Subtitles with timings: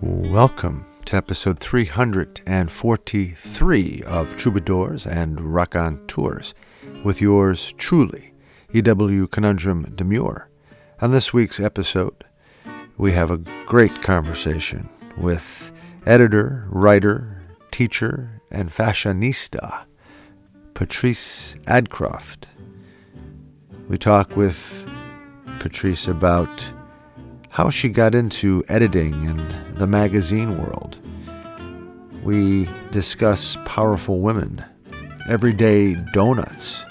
[0.00, 6.54] Welcome to episode 343 of Troubadours and Raconteurs
[7.04, 8.32] with yours truly,
[8.72, 9.26] E.W.
[9.26, 10.48] Conundrum Demure.
[11.00, 12.24] On this week's episode,
[12.96, 13.36] we have a
[13.66, 15.70] great conversation with
[16.06, 19.84] editor, writer, teacher, and fashionista
[20.74, 22.46] Patrice Adcroft.
[23.88, 24.86] We talk with
[25.60, 26.72] Patrice about
[27.54, 30.98] how she got into editing and the magazine world.
[32.24, 34.64] We discuss powerful women,
[35.28, 36.84] everyday donuts,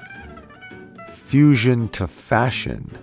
[1.10, 2.98] fusion to fashion.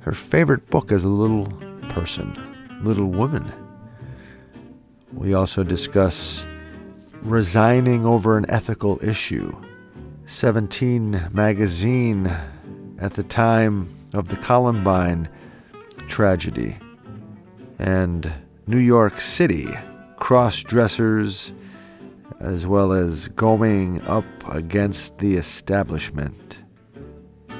[0.00, 1.46] Her favorite book as a little
[1.88, 2.36] person,
[2.82, 3.50] Little Woman.
[5.14, 6.44] We also discuss
[7.22, 9.50] resigning over an ethical issue.
[10.26, 12.26] 17 magazine
[12.98, 15.30] at the time of the Columbine
[16.06, 16.76] tragedy.
[17.78, 18.32] And
[18.66, 19.68] New York City
[20.16, 21.52] cross dressers,
[22.40, 26.64] as well as going up against the establishment.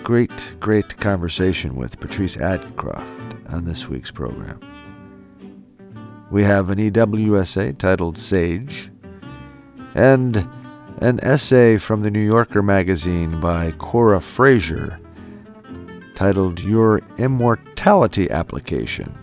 [0.02, 4.60] Great, great conversation with Patrice Adcroft on this week's program.
[6.30, 8.90] We have an EWSA titled Sage,
[9.94, 10.36] and
[10.98, 14.98] an essay from the New Yorker magazine by Cora Frazier
[16.16, 19.14] titled Your Immortality Application.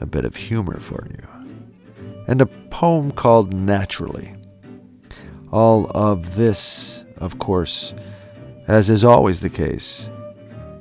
[0.00, 1.26] A bit of humor for you.
[2.28, 4.34] And a poem called Naturally.
[5.50, 7.94] All of this, of course,
[8.68, 10.10] as is always the case,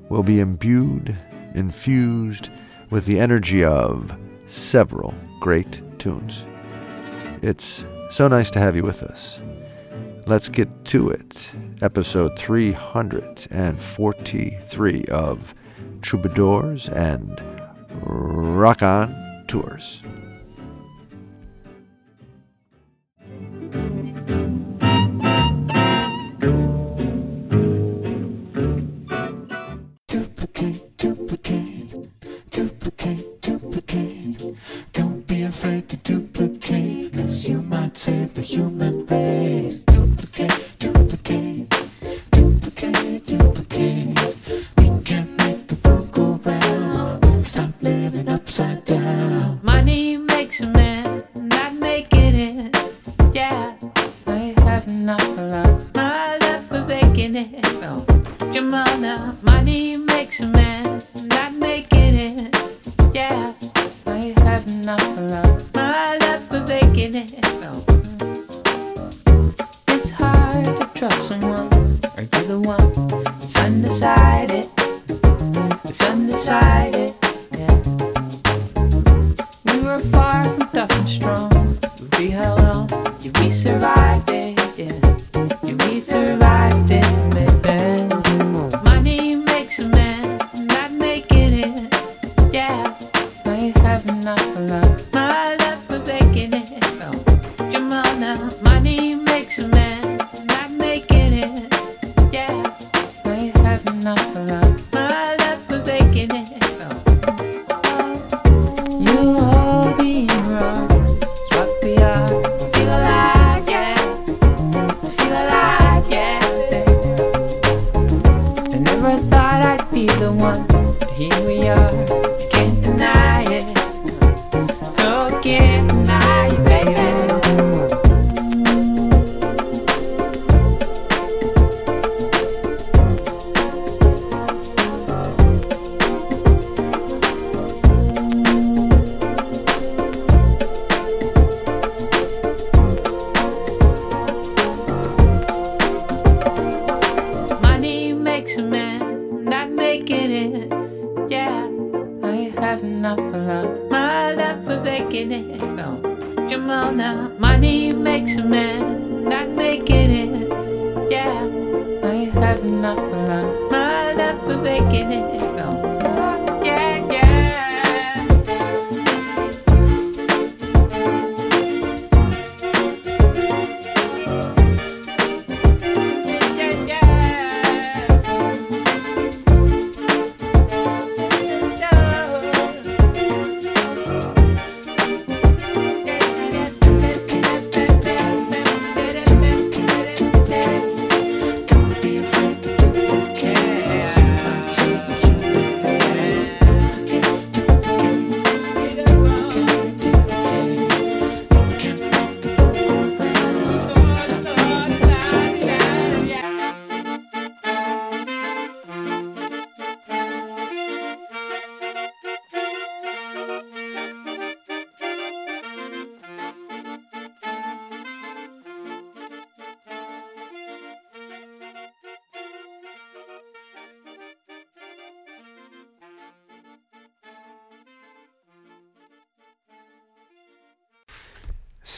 [0.10, 1.18] will be imbued,
[1.56, 2.50] infused
[2.90, 6.46] with the energy of several great tunes.
[7.42, 9.40] It's so nice to have you with us.
[10.28, 11.54] Let's get to it.
[11.84, 15.54] Episode 343 of
[16.02, 17.44] Troubadours and
[18.06, 19.14] Rock On
[19.50, 20.02] Tours.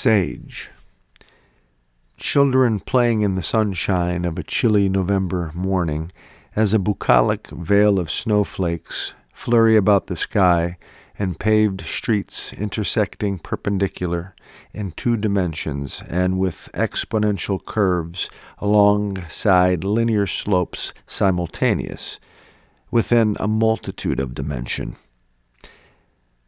[0.05, 0.69] Sage.
[2.15, 6.11] Children playing in the sunshine of a chilly November morning
[6.55, 10.77] as a bucolic veil of snowflakes flurry about the sky
[11.17, 14.35] and paved streets intersecting perpendicular
[14.75, 18.29] in two dimensions and with exponential curves
[18.59, 22.19] alongside linear slopes simultaneous
[22.91, 24.97] within a multitude of dimension.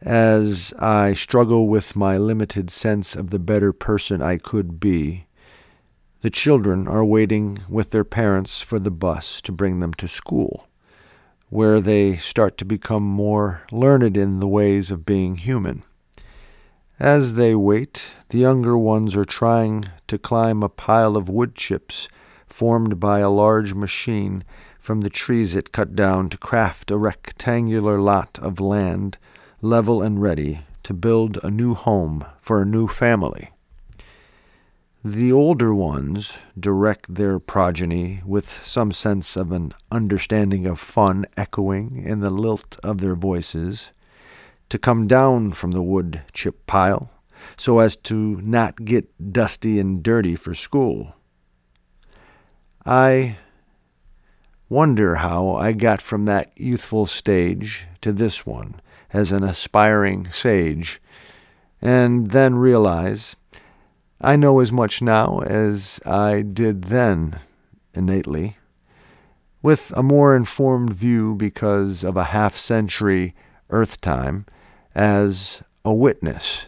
[0.02, 5.26] As I struggle with my limited sense of the better person I could be,
[6.22, 10.68] the children are waiting with their parents for the bus to bring them to school,
[11.50, 15.84] where they start to become more learned in the ways of being human.
[17.00, 22.08] As they wait, the younger ones are trying to climb a pile of wood chips
[22.46, 24.44] formed by a large machine
[24.80, 29.18] from the trees it cut down to craft a rectangular lot of land,
[29.62, 33.50] level and ready to build a new home for a new family.
[35.04, 42.04] The older ones direct their progeny with some sense of an understanding of fun echoing
[42.04, 43.92] in the lilt of their voices
[44.70, 47.10] to come down from the wood chip pile
[47.56, 51.16] so as to not get dusty and dirty for school.
[52.86, 53.38] I
[54.70, 58.82] wonder how I got from that youthful stage to this one
[59.14, 61.02] as an aspiring sage,
[61.82, 63.36] and then realize
[64.20, 67.40] I know as much now as I did then
[67.94, 68.58] innately,
[69.62, 73.36] with a more informed view because of a half century
[73.70, 74.46] earth time
[74.96, 76.68] as a witness,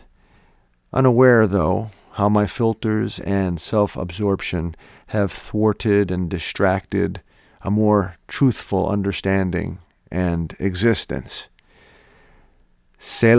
[0.94, 4.76] unaware, though, how my filters and self absorption
[5.08, 7.22] have thwarted and distracted
[7.62, 9.80] a more truthful understanding
[10.12, 11.48] and existence.
[13.00, 13.36] C'est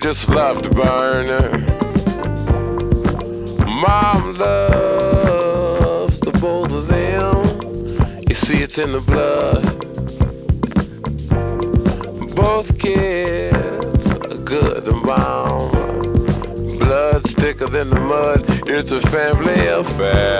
[0.00, 1.26] just love to burn.
[3.66, 8.24] Mom loves the both of them.
[8.26, 9.62] You see, it's in the blood.
[12.34, 16.78] Both kids are good and bomb.
[16.78, 18.44] Blood's thicker than the mud.
[18.68, 20.39] It's a family affair.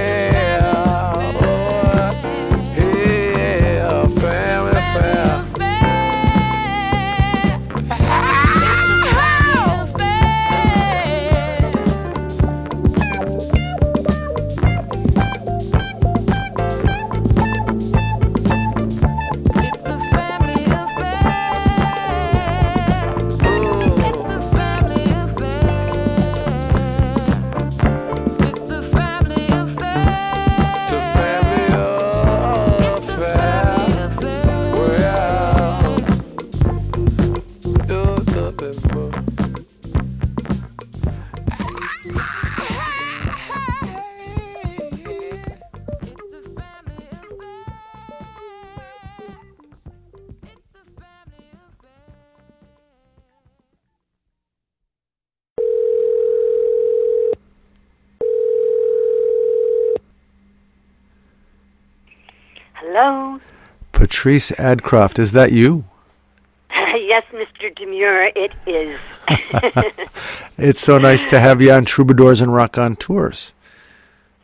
[64.21, 65.83] Patrice Adcroft, is that you?
[66.69, 67.75] yes, Mr.
[67.75, 68.99] Demure, it is.
[70.59, 73.51] It's so nice to have you on Troubadours and Raconteurs.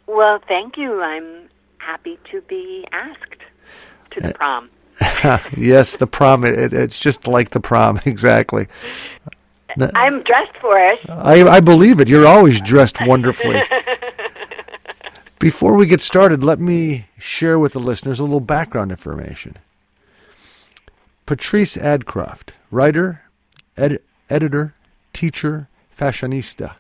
[0.08, 1.00] well, thank you.
[1.00, 3.44] I'm happy to be asked
[4.14, 4.70] to Uh, the prom.
[5.56, 6.44] yes, the prom.
[6.44, 8.66] It, it's just like the prom, exactly.
[9.94, 11.08] I'm dressed for it.
[11.08, 12.10] I, I believe it.
[12.10, 13.62] You're always dressed wonderfully.
[15.38, 19.56] Before we get started, let me share with the listeners a little background information.
[21.28, 23.24] Patrice Adcroft, writer,
[23.76, 24.76] ed- editor,
[25.12, 26.76] teacher, fashionista.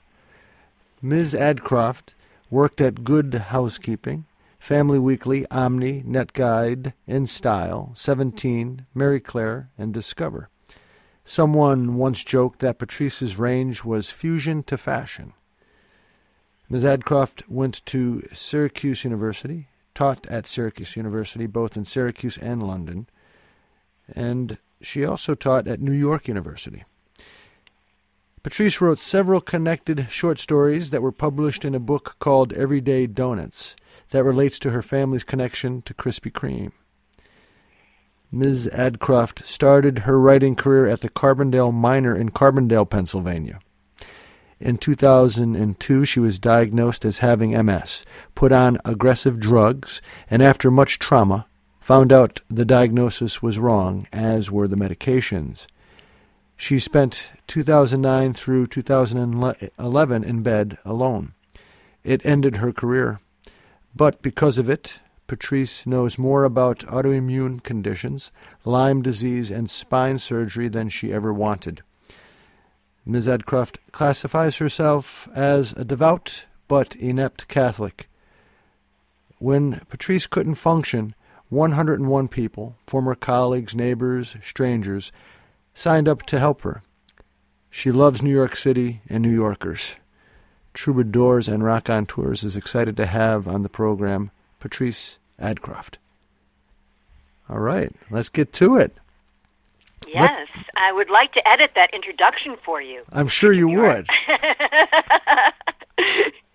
[1.01, 1.33] Ms.
[1.33, 2.13] Adcroft
[2.49, 4.23] worked at Good Housekeeping,
[4.57, 10.47] Family Weekly, Omni, Net Guide, In Style, 17, Marie Claire, and Discover.
[11.25, 15.33] Someone once joked that Patrice's range was fusion to fashion.
[16.69, 16.85] Ms.
[16.85, 23.07] Adcroft went to Syracuse University, taught at Syracuse University both in Syracuse and London,
[24.15, 26.83] and she also taught at New York University.
[28.43, 33.75] Patrice wrote several connected short stories that were published in a book called Everyday Donuts
[34.11, 36.71] that relates to her family's connection to Krispy Kreme.
[38.31, 38.69] Ms.
[38.73, 43.59] Adcroft started her writing career at the Carbondale Miner in Carbondale, Pennsylvania.
[44.59, 50.99] In 2002, she was diagnosed as having MS, put on aggressive drugs, and after much
[50.99, 51.47] trauma,
[51.87, 55.67] found out the diagnosis was wrong, as were the medications.
[56.57, 61.31] She spent 2009 through 2011 in bed alone.
[62.03, 63.21] It ended her career.
[63.95, 68.31] But because of it, Patrice knows more about autoimmune conditions,
[68.65, 71.83] Lyme disease, and spine surgery than she ever wanted.
[73.05, 73.27] Ms.
[73.27, 78.09] Adcroft classifies herself as a devout but inept Catholic.
[79.39, 81.15] When Patrice couldn't function,
[81.49, 85.11] 101 people, former colleagues, neighbors, strangers,
[85.73, 86.81] signed up to help her.
[87.69, 89.95] She loves New York City and New Yorkers.
[90.73, 95.95] Troubadours and Raconteurs is excited to have on the program Patrice Adcroft.
[97.49, 98.95] All right, let's get to it.
[100.07, 103.03] Yes, I would like to edit that introduction for you.
[103.11, 104.07] I'm sure you would.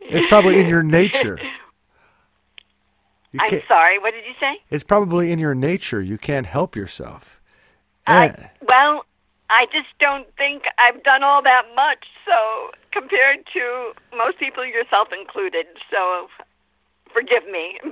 [0.01, 1.39] it's probably in your nature.
[3.41, 4.61] I'm sorry, what did you say?
[4.71, 6.01] it's probably in your nature.
[6.01, 7.41] You can't help yourself.
[8.07, 9.05] I, well,
[9.49, 15.09] I just don't think I've done all that much, so compared to most people, yourself
[15.19, 16.29] included, so
[17.13, 17.79] forgive me.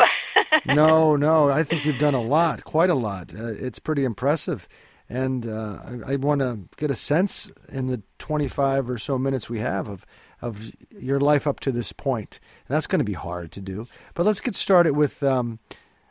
[0.67, 3.33] No, no, I think you've done a lot, quite a lot.
[3.35, 4.69] Uh, it's pretty impressive.
[5.09, 9.51] And uh, I, I want to get a sense in the 25 or so minutes
[9.51, 10.07] we have of,
[10.43, 12.41] of your life up to this point.
[12.67, 13.87] And that's going to be hard to do.
[14.15, 15.59] But let's get started with, um,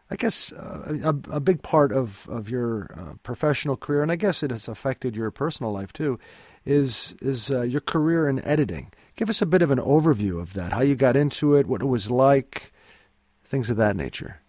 [0.10, 4.16] I guess, uh, a, a big part of, of your uh, professional career, and I
[4.16, 6.20] guess it has affected your personal life too,
[6.66, 8.92] is, is uh, your career in editing.
[9.16, 11.82] Give us a bit of an overview of that, how you got into it, what
[11.82, 12.72] it was like,
[13.44, 14.40] things of that nature.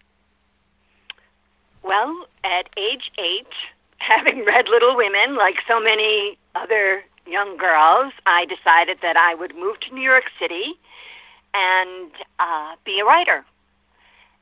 [1.83, 3.47] Well, at age eight,
[3.97, 9.55] having read Little Women, like so many other young girls, I decided that I would
[9.55, 10.79] move to New York City
[11.53, 13.45] and uh, be a writer.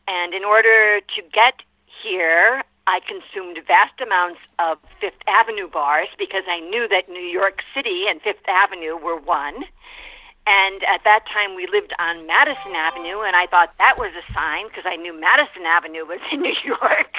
[0.07, 1.61] And in order to get
[2.03, 7.61] here, I consumed vast amounts of Fifth Avenue bars because I knew that New York
[7.75, 9.63] City and Fifth Avenue were one.
[10.47, 14.33] And at that time, we lived on Madison Avenue, and I thought that was a
[14.33, 17.13] sign because I knew Madison Avenue was in New York.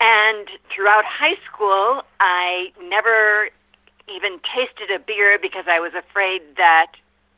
[0.00, 3.50] And throughout high school, I never
[4.14, 6.92] even tasted a beer because I was afraid that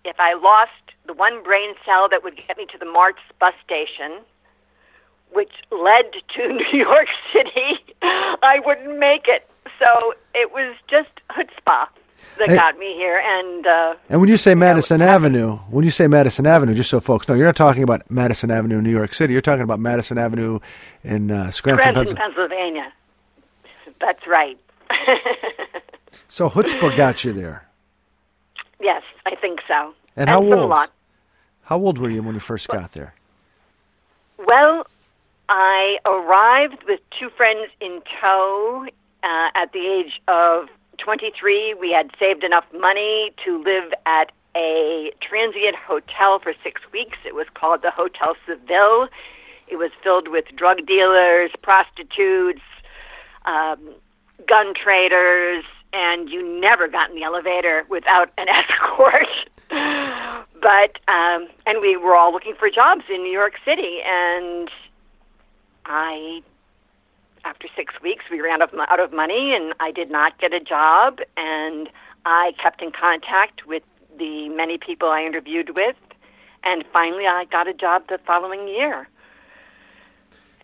[0.04, 0.72] if I lost
[1.06, 4.20] the one brain cell that would get me to the Martz bus station,
[5.32, 9.48] which led to New York City, I wouldn't make it.
[9.78, 11.86] So it was just chutzpah
[12.38, 12.56] that Hey.
[12.56, 13.22] got me here.
[13.24, 16.90] And uh, And when you say Madison that's- Avenue, when you say Madison Avenue, just
[16.90, 19.32] so folks know, you're not talking about Madison Avenue in New York City.
[19.32, 20.58] You're talking about Madison Avenue
[21.04, 22.92] in uh, Scranton, Scranton, Pennsylvania.
[22.92, 22.92] Pennsylvania.
[24.00, 24.58] That's right.
[26.26, 27.66] So chutzpah got you there.
[28.80, 29.94] yes, I think so.
[30.16, 30.88] And how some old?
[31.62, 33.14] How old were you when you first got there?
[34.38, 34.86] Well,
[35.48, 38.86] I arrived with two friends in tow
[39.22, 41.74] uh, at the age of 23.
[41.74, 47.18] We had saved enough money to live at a transient hotel for six weeks.
[47.24, 49.08] It was called the Hotel Seville.
[49.68, 52.62] It was filled with drug dealers, prostitutes,
[53.44, 53.78] um,
[54.46, 59.26] gun traders, and you never got in the elevator without an escort.
[59.70, 64.70] but um, and we were all looking for jobs in New York City, and
[65.86, 66.42] I
[67.44, 70.52] after six weeks, we ran out of, out of money, and I did not get
[70.52, 71.20] a job.
[71.36, 71.88] And
[72.24, 73.82] I kept in contact with
[74.18, 75.96] the many people I interviewed with,
[76.64, 79.08] and finally, I got a job the following year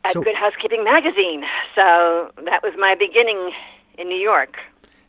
[0.04, 1.44] at So- Good Housekeeping magazine.
[1.74, 3.52] So that was my beginning
[3.96, 4.56] in New York.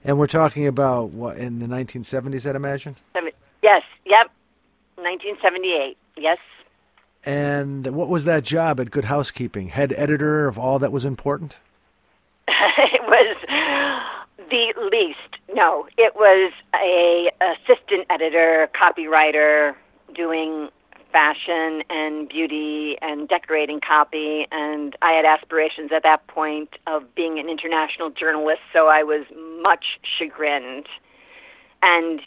[0.06, 2.96] And we're talking about what in the 1970s, I'd imagine.
[3.64, 4.30] Yes, yep,
[4.98, 5.98] 1978.
[6.16, 6.38] Yes.
[7.26, 9.70] And what was that job at Good Housekeeping?
[9.70, 11.58] Head editor of all that was important?
[12.48, 13.38] it was
[14.38, 15.42] the least.
[15.52, 19.74] No, it was a assistant editor, copywriter,
[20.14, 20.70] doing
[21.16, 24.48] fashion and beauty and decorating copy.
[24.52, 29.26] And I had aspirations at that point of being an international journalist, so I was
[29.62, 29.86] much
[30.20, 30.88] chagrined,
[31.82, 32.20] and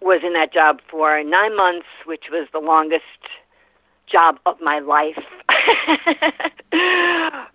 [0.00, 3.04] was in that job for nine months, which was the longest
[4.10, 5.22] job of my life.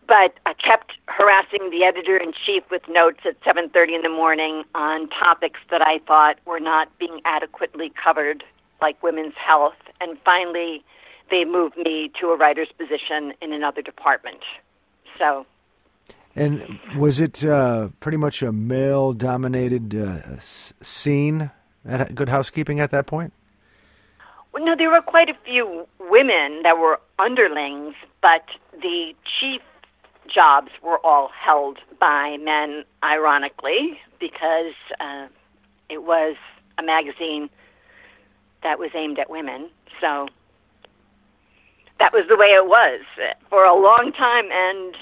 [0.07, 4.63] but I kept harassing the editor in chief with notes at 7:30 in the morning
[4.73, 8.45] on topics that I thought were not being adequately covered
[8.81, 10.83] like women's health and finally
[11.29, 14.39] they moved me to a writer's position in another department.
[15.17, 15.45] So,
[16.35, 21.51] And was it uh, pretty much a male dominated uh, scene
[21.85, 23.33] at Good Housekeeping at that point?
[24.51, 28.45] well, no, there were quite a few women that were underlings, but
[28.81, 29.61] the chief
[30.33, 35.27] jobs were all held by men, ironically, because uh,
[35.89, 36.35] it was
[36.77, 37.49] a magazine
[38.63, 39.69] that was aimed at women.
[39.99, 40.27] So
[41.99, 43.01] that was the way it was
[43.49, 44.95] for a long time, and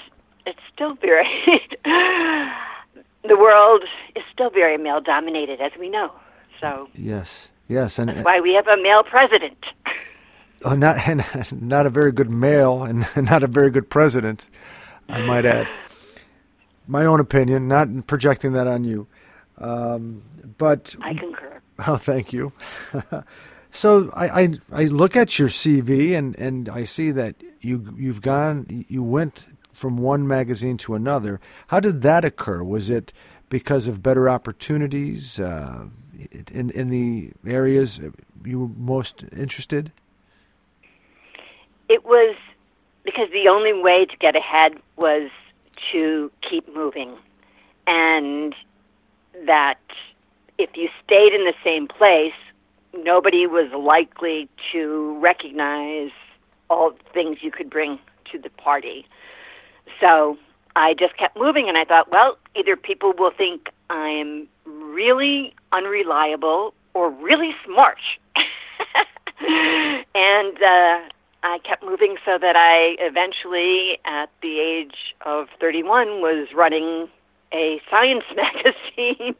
[0.46, 1.26] it's still very.
[1.84, 3.84] the world
[4.16, 6.12] is still very male dominated, as we know.
[6.60, 9.56] So Yes, yes, and that's why we have a male president.
[10.64, 11.24] uh, not and
[11.62, 14.48] not a very good male and not a very good president,
[15.08, 15.70] I might add.
[16.86, 19.06] My own opinion, not projecting that on you,
[19.58, 20.22] um,
[20.58, 21.49] but I concur.
[21.86, 22.52] Oh, thank you.
[23.70, 28.22] so I, I I look at your CV and, and I see that you you've
[28.22, 31.40] gone you went from one magazine to another.
[31.68, 32.62] How did that occur?
[32.62, 33.12] Was it
[33.48, 35.86] because of better opportunities uh,
[36.52, 38.00] in in the areas
[38.44, 39.90] you were most interested?
[41.88, 42.36] It was
[43.04, 45.30] because the only way to get ahead was
[45.92, 47.16] to keep moving,
[47.86, 48.54] and
[49.46, 49.80] that
[50.60, 52.34] if you stayed in the same place,
[52.94, 56.10] nobody was likely to recognize
[56.68, 57.98] all the things you could bring
[58.30, 59.06] to the party.
[60.00, 60.36] So
[60.76, 66.74] I just kept moving, and I thought, well, either people will think I'm really unreliable
[66.94, 67.98] or really smart.
[69.40, 71.08] and uh,
[71.42, 77.08] I kept moving so that I eventually, at the age of 31, was running
[77.52, 79.34] a science magazine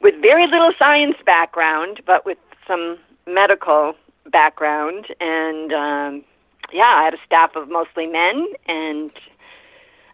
[0.00, 3.94] with very little science background, but with some medical
[4.30, 5.06] background.
[5.20, 6.24] And um,
[6.72, 9.10] yeah, I had a staff of mostly men and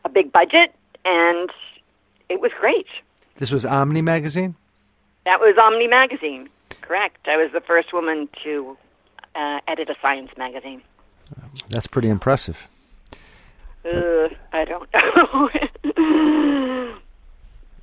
[0.04, 1.50] a big budget, and
[2.28, 2.86] it was great.
[3.36, 4.56] This was Omni magazine.
[5.24, 6.48] That was Omni Magazine,
[6.80, 7.28] correct.
[7.28, 8.78] I was the first woman to
[9.34, 10.80] uh, edit a science magazine.
[11.68, 12.66] That's pretty impressive.
[13.84, 15.50] Uh, I don't know.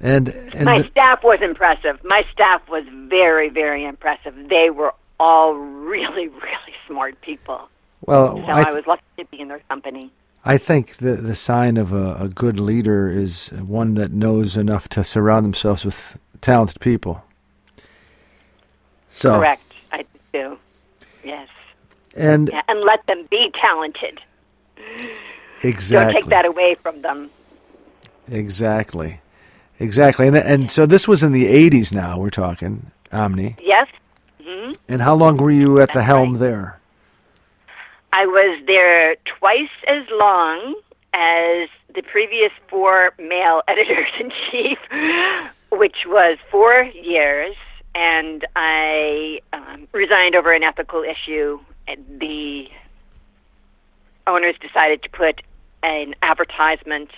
[0.05, 2.03] And and My the- staff was impressive.
[2.03, 4.35] My staff was very, very impressive.
[4.49, 7.67] They were all really, really smart people.
[8.01, 10.11] well, So I, I, was lucky to be in their company.
[10.43, 14.87] I think the the sign of a, a good leader is one that knows enough
[14.89, 17.23] to surround themselves with talented people.
[19.09, 19.63] So Correct.
[19.91, 20.57] I do.
[21.23, 21.49] Yes.
[22.15, 24.21] and Yeah, and let them be talented.
[25.63, 27.31] exactly Don't take that away from them.
[28.29, 29.19] exactly
[29.79, 33.87] exactly and and so this was in the 80s now we're talking Omni Yes.
[34.87, 36.39] and how long were you at the helm right.
[36.39, 36.79] there
[38.13, 40.75] I was there twice as long
[41.13, 44.77] as the previous four male editors in chief,
[45.71, 47.55] which was four years,
[47.93, 51.59] and I um, resigned over an ethical issue.
[52.19, 52.67] The
[54.27, 55.41] owners decided to put
[55.83, 57.09] an advertisement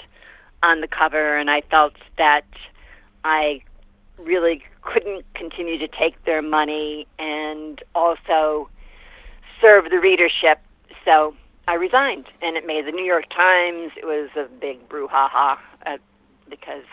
[0.64, 2.46] on the cover, and I felt that
[3.24, 3.62] I
[4.18, 8.70] really couldn't continue to take their money and also
[9.62, 10.60] serve the readership.
[11.06, 11.36] So
[11.68, 13.92] I resigned, and it made the New York Times.
[13.98, 15.98] It was a big brouhaha uh,
[16.50, 16.86] because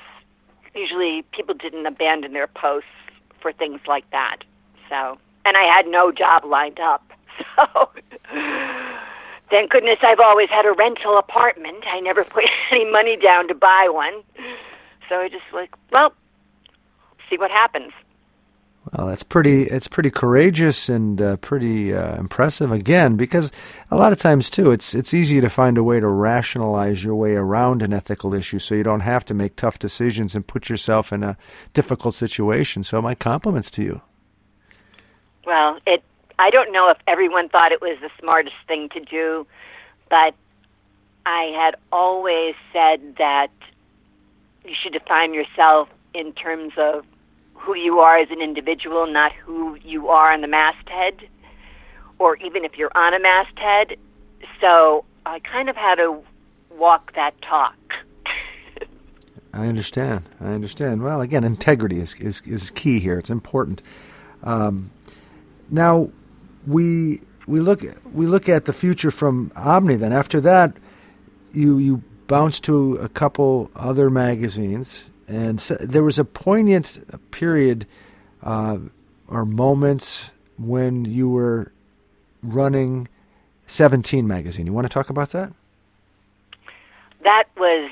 [0.74, 2.88] usually people didn't abandon their posts
[3.40, 4.38] for things like that.
[4.88, 7.02] So, and I had no job lined up.
[7.56, 7.90] So
[9.54, 11.84] thank goodness I've always had a rental apartment.
[11.86, 14.22] I never put any money down to buy one.
[15.08, 16.12] So I just like, well,
[17.30, 17.92] see what happens.
[18.92, 19.62] Well, that's pretty.
[19.62, 22.70] It's pretty courageous and uh, pretty uh, impressive.
[22.70, 23.50] Again, because
[23.90, 27.14] a lot of times too, it's it's easy to find a way to rationalize your
[27.14, 30.68] way around an ethical issue, so you don't have to make tough decisions and put
[30.68, 31.38] yourself in a
[31.72, 32.82] difficult situation.
[32.82, 34.02] So, my compliments to you.
[35.46, 36.04] Well, it.
[36.38, 39.46] I don't know if everyone thought it was the smartest thing to do,
[40.10, 40.34] but
[41.26, 43.50] I had always said that
[44.64, 47.04] you should define yourself in terms of
[47.54, 51.28] who you are as an individual, not who you are on the masthead,
[52.18, 53.96] or even if you're on a masthead.
[54.60, 56.20] So I kind of had to
[56.70, 57.76] walk that talk.
[59.54, 60.28] I understand.
[60.40, 61.02] I understand.
[61.02, 63.18] Well, again, integrity is is, is key here.
[63.18, 63.82] It's important.
[64.42, 64.90] Um,
[65.70, 66.10] now,
[66.66, 69.96] we we look we look at the future from Omni.
[69.96, 70.76] Then after that,
[71.52, 77.00] you you bounce to a couple other magazines, and so there was a poignant
[77.30, 77.86] period
[78.42, 78.78] uh,
[79.28, 81.72] or moments when you were
[82.42, 83.08] running
[83.66, 84.66] Seventeen magazine.
[84.66, 85.52] You want to talk about that?
[87.22, 87.90] That was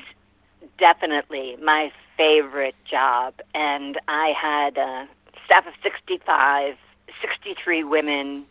[0.77, 5.07] definitely my favorite job, and I had a
[5.45, 6.75] staff of 65,
[7.21, 8.45] 63 women,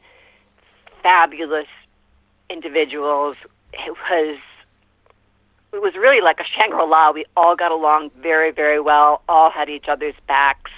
[1.02, 1.68] fabulous
[2.48, 3.36] individuals.
[3.72, 4.38] It was
[5.72, 7.12] it was really like a Shangri-La.
[7.12, 9.22] We all got along very, very well.
[9.28, 10.70] All had each other's backs,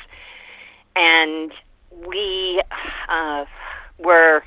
[0.95, 1.53] and
[2.07, 2.63] we
[3.09, 3.45] uh,
[3.99, 4.45] were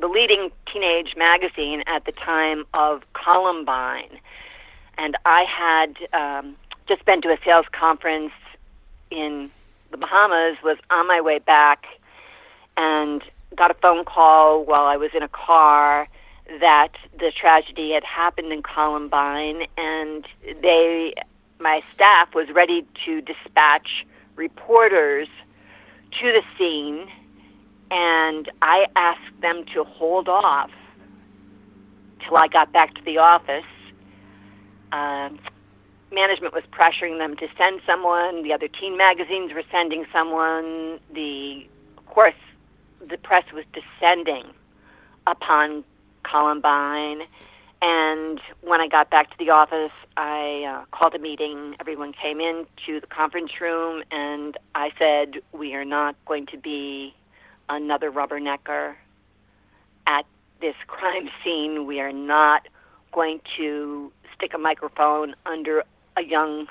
[0.00, 4.18] the leading teenage magazine at the time of Columbine.
[4.96, 6.56] And I had um,
[6.88, 8.32] just been to a sales conference
[9.10, 9.50] in
[9.90, 11.86] the Bahamas, was on my way back,
[12.76, 13.22] and
[13.56, 16.08] got a phone call while I was in a car
[16.60, 20.26] that the tragedy had happened in Columbine, and
[20.60, 21.14] they,
[21.60, 25.28] my staff, was ready to dispatch reporters
[26.20, 27.06] to the scene,
[27.90, 30.70] and I asked them to hold off
[32.24, 33.64] till I got back to the office.
[34.92, 35.38] Um
[36.12, 38.42] management was pressuring them to send someone.
[38.42, 41.00] The other teen magazines were sending someone.
[41.12, 42.34] The, of course,
[43.08, 44.46] the press was descending
[45.26, 45.84] upon
[46.22, 47.22] Columbine.
[47.80, 51.74] And when I got back to the office, I uh, called a meeting.
[51.80, 56.58] Everyone came in to the conference room, and I said, "We are not going to
[56.58, 57.14] be
[57.68, 58.94] another rubbernecker
[60.06, 60.26] at
[60.60, 61.86] this crime scene.
[61.86, 62.68] We are not
[63.10, 65.82] going to stick a microphone under
[66.16, 66.68] a young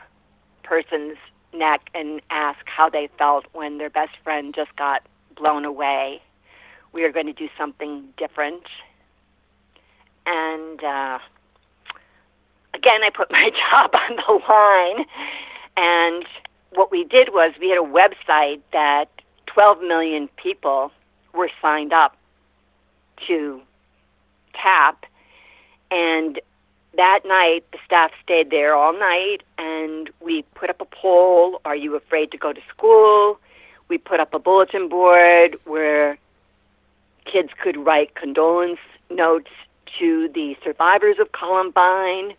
[0.64, 1.18] person's
[1.54, 5.04] neck and ask how they felt when their best friend just got
[5.42, 6.22] blown away.
[6.94, 8.64] We are going to do something different.
[10.26, 11.20] And uh,
[12.74, 15.06] again, I put my job on the line.
[15.78, 16.26] And
[16.76, 19.10] what we did was we had a website that
[19.48, 20.92] 12 million people
[21.34, 22.16] were signed up
[23.28, 23.62] to
[24.54, 25.06] tap.
[25.90, 26.40] And
[26.98, 31.76] that night, the staff stayed there all night, and we put up a poll Are
[31.76, 33.40] you afraid to go to school?
[33.92, 36.18] We put up a bulletin board where
[37.26, 39.50] kids could write condolence notes
[40.00, 42.34] to the survivors of Columbine.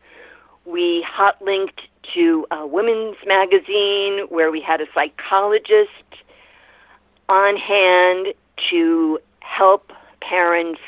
[0.65, 1.83] We hot linked
[2.15, 5.91] to a women's magazine where we had a psychologist
[7.29, 8.29] on hand
[8.71, 10.81] to help parents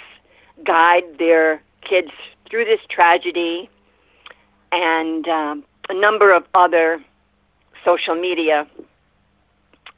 [0.65, 2.09] guide their kids
[2.49, 3.69] through this tragedy
[4.73, 7.05] and um, a number of other
[7.85, 8.67] social media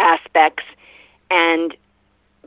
[0.01, 0.65] aspects.
[1.31, 1.77] And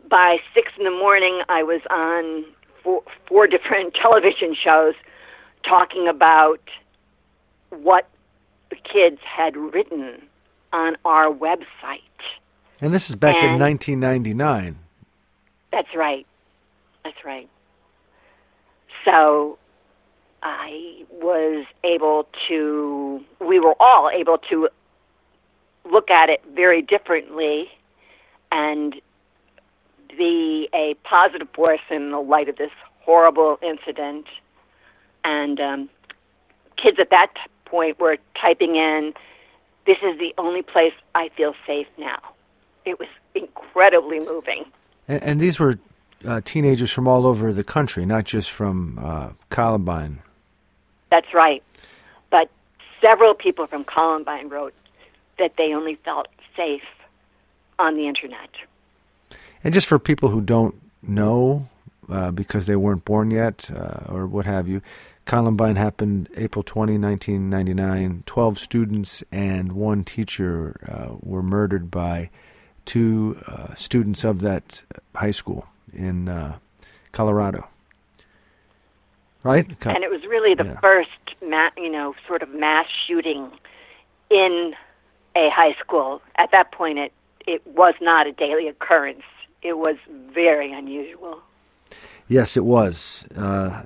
[0.10, 2.46] by six in the morning, I was on
[2.84, 4.96] four, four different television shows
[5.64, 6.62] talking about
[7.70, 8.08] what
[8.70, 10.22] the kids had written
[10.72, 12.02] on our website.
[12.82, 14.78] And this is back in 1999.
[15.72, 16.26] That's right.
[17.04, 17.50] That's right.
[19.04, 19.58] So
[20.42, 24.70] I was able to, we were all able to
[25.92, 27.70] look at it very differently
[28.52, 28.96] and
[30.18, 32.72] be a positive force in the light of this
[33.02, 34.26] horrible incident.
[35.24, 35.90] And um,
[36.82, 37.34] kids at that
[37.66, 39.14] point were typing in,
[39.86, 42.20] This is the only place I feel safe now.
[42.86, 44.66] It was incredibly moving.
[45.08, 45.80] And, and these were
[46.26, 50.22] uh, teenagers from all over the country, not just from uh, Columbine.
[51.10, 51.64] That's right.
[52.30, 52.50] But
[53.02, 54.74] several people from Columbine wrote
[55.40, 56.84] that they only felt safe
[57.78, 58.50] on the internet.
[59.64, 61.68] And just for people who don't know
[62.10, 64.82] uh, because they weren't born yet uh, or what have you.
[65.26, 68.24] Columbine happened April 20, 1999.
[68.26, 72.30] 12 students and one teacher uh, were murdered by
[72.86, 74.84] two uh, students of that
[75.16, 76.58] high school in uh,
[77.12, 77.68] Colorado.
[79.44, 79.68] Right?
[79.86, 80.80] And it was really the Yeah.
[80.80, 81.12] first,
[81.46, 83.52] ma- you know, sort of mass shooting
[84.30, 84.74] in
[85.48, 86.22] a high school.
[86.38, 87.14] At that point, it
[87.48, 89.24] it was not a daily occurrence.
[89.62, 89.96] It was
[90.34, 91.42] very unusual.
[92.28, 93.28] Yes, it was.
[93.36, 93.86] Uh,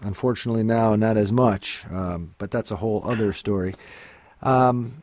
[0.00, 3.74] unfortunately, now not as much, um, but that's a whole other story.
[4.42, 5.02] Um,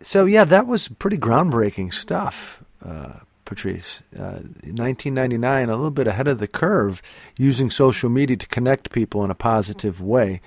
[0.00, 4.02] so, yeah, that was pretty groundbreaking stuff, uh, Patrice.
[4.14, 7.02] Uh, 1999, a little bit ahead of the curve,
[7.38, 10.40] using social media to connect people in a positive way,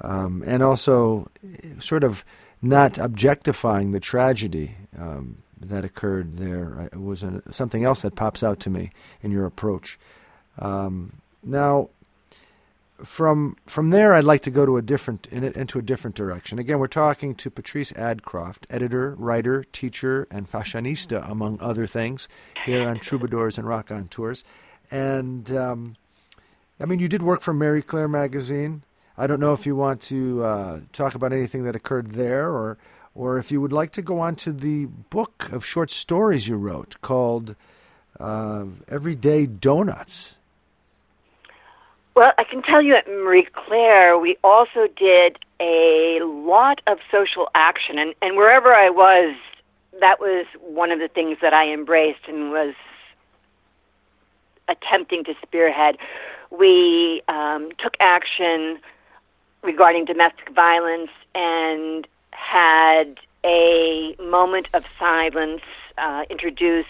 [0.00, 2.24] um, and also eh, sort of
[2.62, 6.88] not objectifying the tragedy um, that occurred there.
[6.92, 8.90] It was something else that pops out to me
[9.22, 9.98] in your approach.
[10.58, 11.90] Um, now,
[13.04, 16.58] from from there, I'd like to go to a different in, into a different direction.
[16.58, 22.28] Again, we're talking to Patrice Adcroft, editor, writer, teacher, and fashionista, among other things,
[22.66, 24.44] here on Troubadours and Raconteurs.
[24.90, 25.96] And um,
[26.80, 28.82] I mean, you did work for Marie Claire magazine.
[29.20, 32.78] I don't know if you want to uh, talk about anything that occurred there, or
[33.14, 36.56] or if you would like to go on to the book of short stories you
[36.56, 37.54] wrote called
[38.18, 40.36] uh, Everyday Donuts.
[42.14, 47.50] Well, I can tell you at Marie Claire, we also did a lot of social
[47.54, 49.36] action, and, and wherever I was,
[50.00, 52.74] that was one of the things that I embraced and was
[54.66, 55.98] attempting to spearhead.
[56.50, 58.80] We um, took action
[59.62, 65.62] regarding domestic violence and had a moment of silence
[65.98, 66.88] uh, introduced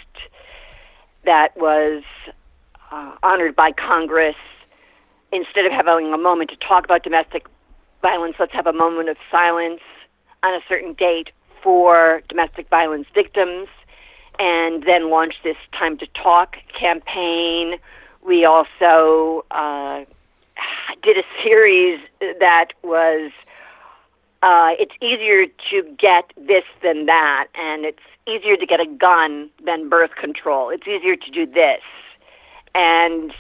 [1.25, 2.03] that was
[2.91, 4.37] uh, honored by Congress.
[5.33, 7.47] Instead of having a moment to talk about domestic
[8.03, 9.81] violence, let's have a moment of silence
[10.43, 11.31] on a certain date
[11.63, 13.69] for domestic violence victims,
[14.39, 17.79] and then launch this Time to Talk campaign.
[18.27, 20.05] We also uh,
[21.03, 23.31] did a series that was
[24.43, 29.51] uh, it's easier to get this than that, and it's easier to get a gun
[29.65, 30.71] than birth control.
[30.71, 31.83] It's easier to do this.
[32.75, 33.33] And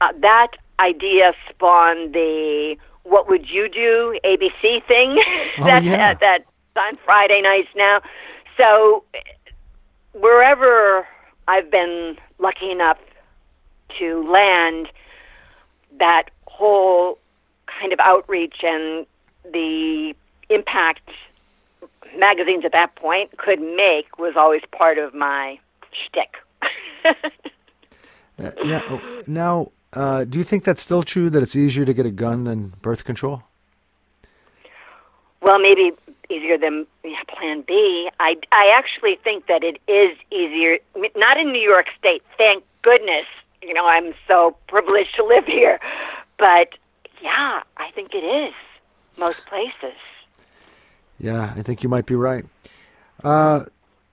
[0.00, 5.22] uh, that idea spawned the what would you do ABC thing
[5.58, 6.14] Oh, that, yeah.
[6.14, 6.44] that that's
[6.76, 8.00] on Friday nights now.
[8.56, 9.04] So
[10.12, 11.06] wherever
[11.48, 12.98] I've been lucky enough
[13.98, 14.88] to land,
[15.98, 17.18] that whole
[17.66, 19.06] kind of outreach and
[19.44, 20.14] the
[20.50, 21.08] impact
[22.18, 25.58] magazines at that point could make was always part of my
[25.92, 26.34] shtick.
[28.38, 32.06] Uh, now, now uh, do you think that's still true that it's easier to get
[32.06, 33.42] a gun than birth control?
[35.40, 35.92] well, maybe
[36.28, 38.08] easier than yeah, Plan B.
[38.20, 40.78] I I actually think that it is easier.
[41.16, 43.26] Not in New York State, thank goodness.
[43.62, 45.80] You know, I'm so privileged to live here,
[46.40, 46.70] but
[47.22, 48.54] yeah, I think it is
[49.18, 49.96] most places.
[51.20, 52.46] Yeah, I think you might be right.
[53.22, 53.66] Uh,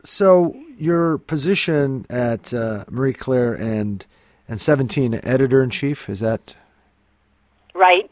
[0.03, 4.05] so your position at uh, Marie Claire and
[4.49, 6.55] and Seventeen, editor in chief, is that?
[7.73, 8.09] Right?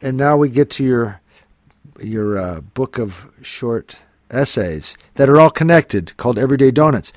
[0.00, 1.20] And now we get to your
[2.00, 3.98] your uh, book of short
[4.30, 7.12] essays that are all connected, called Everyday Donuts.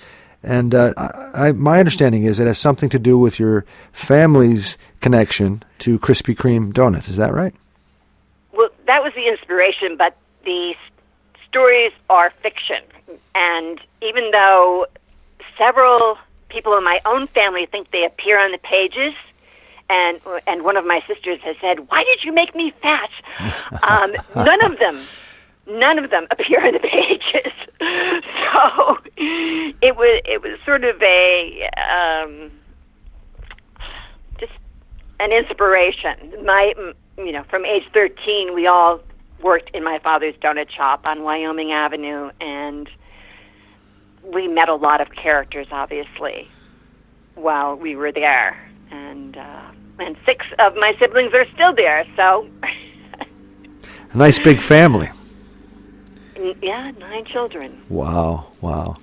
[0.46, 4.78] And uh, I, I, my understanding is it has something to do with your family's
[5.02, 7.10] connection to Krispy Kreme donuts.
[7.10, 7.54] Is that right?
[8.54, 10.76] Well, that was the inspiration, but the
[11.50, 12.84] stories are fiction.
[13.34, 14.86] And even though
[15.58, 16.18] several
[16.50, 19.14] people in my own family think they appear on the pages,
[19.90, 23.10] and and one of my sisters has said, "Why did you make me fat?"
[23.84, 25.02] um, none of them,
[25.68, 27.52] none of them appear on the pages.
[28.54, 28.98] so
[29.82, 32.52] it was it was sort of a um,
[34.40, 34.54] just
[35.20, 36.46] an inspiration.
[36.46, 36.74] My,
[37.18, 39.02] you know, from age 13, we all
[39.42, 42.90] worked in my father's donut shop on Wyoming Avenue, and
[44.24, 46.48] we met a lot of characters, obviously,
[47.36, 48.62] while we were there.
[48.92, 52.48] And uh, and six of my siblings are still there, so
[54.16, 55.10] A nice big family.
[56.62, 57.82] Yeah, nine children.
[57.90, 58.98] Wow, wow.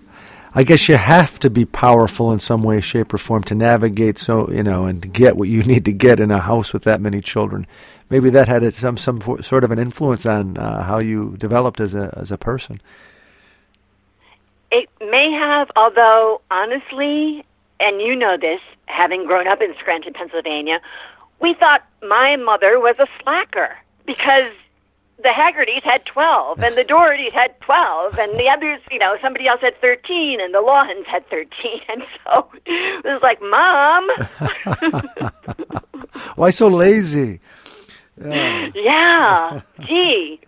[0.55, 4.19] I guess you have to be powerful in some way, shape, or form to navigate
[4.19, 6.85] so you know and to get what you need to get in a house with
[6.85, 7.67] that many children.
[8.11, 11.95] Maybe that had some some sort of an influence on uh, how you developed as
[11.95, 12.81] a as a person.
[14.71, 17.45] It may have, although honestly,
[17.81, 20.81] and you know this, having grown up in Scranton, Pennsylvania,
[21.41, 23.77] we thought my mother was a slacker
[24.07, 24.53] because
[25.19, 29.47] the Haggertys had 12 and the Dohertys had 12 and the others, you know, somebody
[29.47, 31.49] else had 13 and the Lawhons had 13.
[31.89, 34.09] And so it was like, Mom,
[36.37, 37.41] Why so lazy?
[38.23, 38.71] Yeah.
[38.75, 40.41] yeah, gee.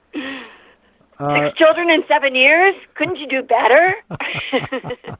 [1.19, 2.75] Uh, Six children in seven years?
[2.95, 3.95] Couldn't you do better?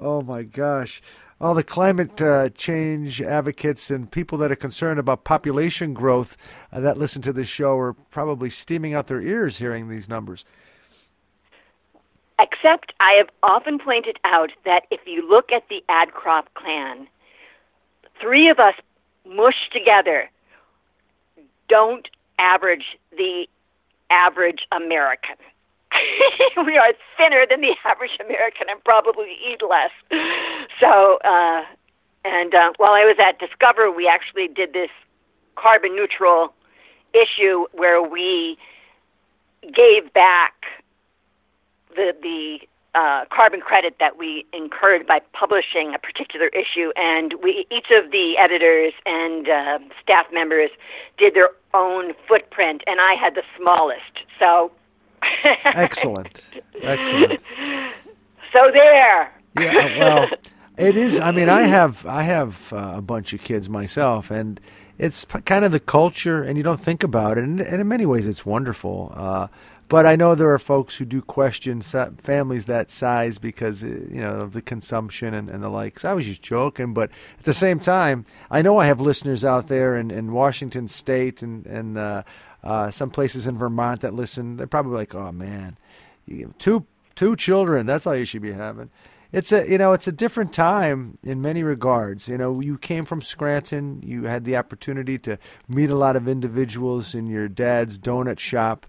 [0.00, 1.00] Oh my gosh.
[1.44, 6.38] All the climate uh, change advocates and people that are concerned about population growth
[6.72, 10.46] uh, that listen to this show are probably steaming out their ears hearing these numbers.
[12.40, 17.06] Except I have often pointed out that if you look at the Adcroft clan,
[18.18, 18.76] three of us
[19.26, 20.30] mushed together
[21.68, 23.46] don't average the
[24.08, 25.36] average American.
[26.66, 29.90] we are thinner than the average American and probably eat less.
[30.80, 31.62] So, uh,
[32.24, 34.90] and uh, while I was at Discover, we actually did this
[35.56, 36.52] carbon neutral
[37.12, 38.58] issue where we
[39.62, 40.52] gave back
[41.94, 42.58] the the
[42.94, 48.10] uh, carbon credit that we incurred by publishing a particular issue, and we each of
[48.12, 50.70] the editors and uh, staff members
[51.18, 54.22] did their own footprint, and I had the smallest.
[54.38, 54.70] So,
[55.64, 56.44] Excellent.
[56.82, 57.40] Excellent.
[58.52, 59.32] so there.
[59.58, 60.28] Yeah, well,
[60.78, 61.20] it is.
[61.20, 64.60] I mean, I have I have uh, a bunch of kids myself, and
[64.98, 67.88] it's p- kind of the culture, and you don't think about it, and, and in
[67.88, 69.12] many ways, it's wonderful.
[69.14, 69.48] Uh,
[69.88, 74.20] but I know there are folks who do question families that size because uh, you
[74.20, 76.00] know of the consumption and, and the like.
[76.00, 79.44] So I was just joking, but at the same time, I know I have listeners
[79.44, 82.22] out there in, in Washington State and and uh,
[82.64, 84.56] uh, some places in Vermont that listen.
[84.56, 85.76] They're probably like, "Oh man,
[86.26, 87.86] you, two two children.
[87.86, 88.90] That's all you should be having."
[89.32, 92.26] It's a you know it's a different time in many regards.
[92.26, 94.00] You know, you came from Scranton.
[94.02, 98.86] You had the opportunity to meet a lot of individuals in your dad's donut shop,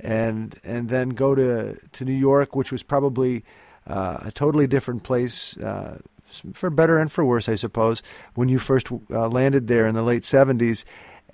[0.00, 3.44] and and then go to to New York, which was probably
[3.86, 5.56] uh, a totally different place.
[5.58, 5.98] Uh,
[6.52, 8.02] for better and for worse, I suppose,
[8.34, 10.84] when you first uh, landed there in the late '70s,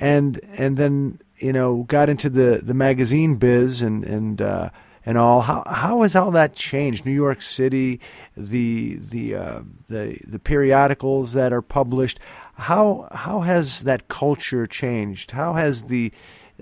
[0.00, 4.70] and and then you know got into the the magazine biz and and uh,
[5.06, 5.42] and all.
[5.42, 7.04] How how has all that changed?
[7.04, 8.00] New York City,
[8.36, 12.20] the the uh, the the periodicals that are published.
[12.54, 15.32] How how has that culture changed?
[15.32, 16.12] How has the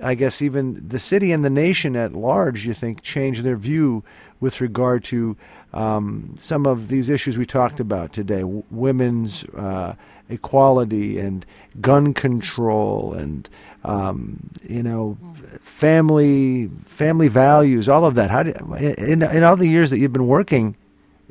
[0.03, 4.05] I guess even the city and the nation at large, you think, changed their view
[4.41, 5.37] with regard to
[5.73, 9.95] um, some of these issues we talked about today: w- women's uh,
[10.29, 11.45] equality and
[11.81, 13.49] gun control, and
[13.85, 15.19] um, you know,
[15.63, 18.31] family family values, all of that.
[18.31, 18.57] How did,
[18.99, 20.77] in in all the years that you've been working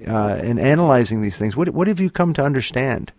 [0.07, 3.11] uh, and analyzing these things, what what have you come to understand?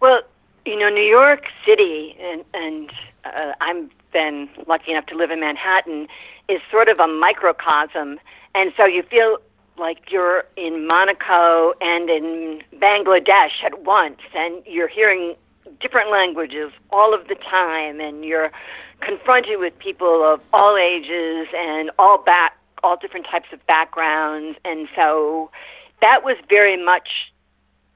[0.00, 0.22] Well,
[0.64, 2.90] you know, New York City, and, and
[3.24, 6.08] uh, I've been lucky enough to live in Manhattan,
[6.48, 8.18] is sort of a microcosm.
[8.54, 9.38] And so you feel
[9.80, 15.34] like you're in Monaco and in Bangladesh at once, and you're hearing
[15.80, 18.52] different languages all of the time, and you're
[19.00, 24.58] confronted with people of all ages and all back, all different types of backgrounds.
[24.64, 25.50] And so
[26.02, 27.32] that was very much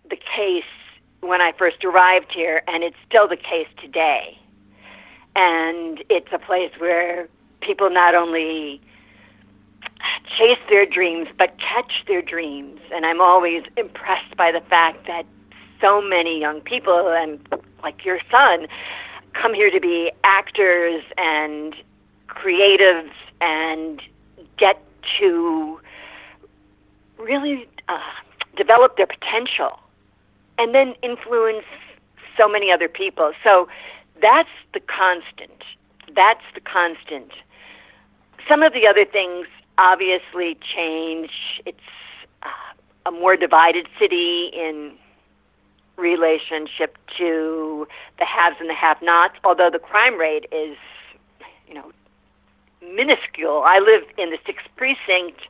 [0.08, 0.64] the case
[1.20, 4.38] when I first arrived here, and it's still the case today.
[5.36, 7.28] And it's a place where
[7.60, 8.80] people not only
[10.24, 12.80] chase their dreams, but catch their dreams.
[12.92, 15.24] And I'm always impressed by the fact that
[15.80, 17.38] so many young people, and
[17.82, 18.66] like your son,
[19.34, 21.74] come here to be actors and
[22.28, 23.10] creatives
[23.40, 24.00] and
[24.58, 24.82] get
[25.18, 25.80] to
[27.18, 27.98] really uh,
[28.56, 29.78] develop their potential
[30.58, 31.64] and then influence
[32.36, 33.32] so many other people.
[33.42, 33.68] So
[34.20, 35.62] that's the constant.
[36.14, 37.32] That's the constant.
[38.48, 39.46] Some of the other things
[39.78, 41.30] obviously change.
[41.66, 41.78] It's
[42.42, 42.48] uh,
[43.06, 44.92] a more divided city in
[45.96, 47.86] relationship to
[48.18, 50.76] the haves and the have-nots, although the crime rate is,
[51.68, 51.92] you know,
[52.82, 53.62] minuscule.
[53.64, 55.40] I live in the sixth precinct,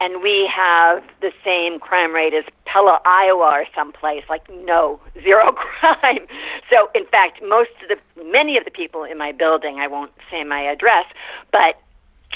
[0.00, 4.24] and we have the same crime rate as Pella, Iowa, or someplace.
[4.28, 6.26] Like no, zero crime.
[6.70, 10.12] So, in fact, most of the many of the people in my building, I won't
[10.30, 11.06] say my address,
[11.52, 11.80] but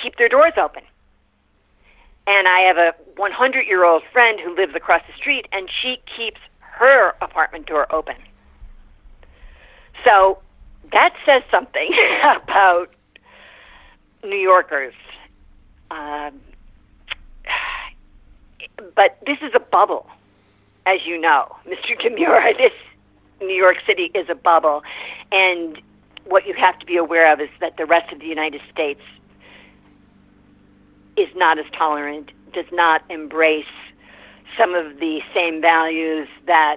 [0.00, 0.82] keep their doors open.
[2.26, 6.00] And I have a 100 year old friend who lives across the street, and she
[6.16, 8.16] keeps her apartment door open.
[10.04, 10.38] So
[10.92, 11.90] that says something
[12.42, 12.90] about
[14.24, 14.94] New Yorkers.
[15.90, 16.40] Um,
[18.94, 20.06] but this is a bubble.
[20.86, 22.00] as you know, Mr.
[22.00, 22.72] Demure, this
[23.40, 24.82] New York City is a bubble,
[25.32, 25.80] and
[26.24, 29.00] what you have to be aware of is that the rest of the United States
[31.16, 33.64] is not as tolerant, does not embrace
[34.58, 36.76] some of the same values that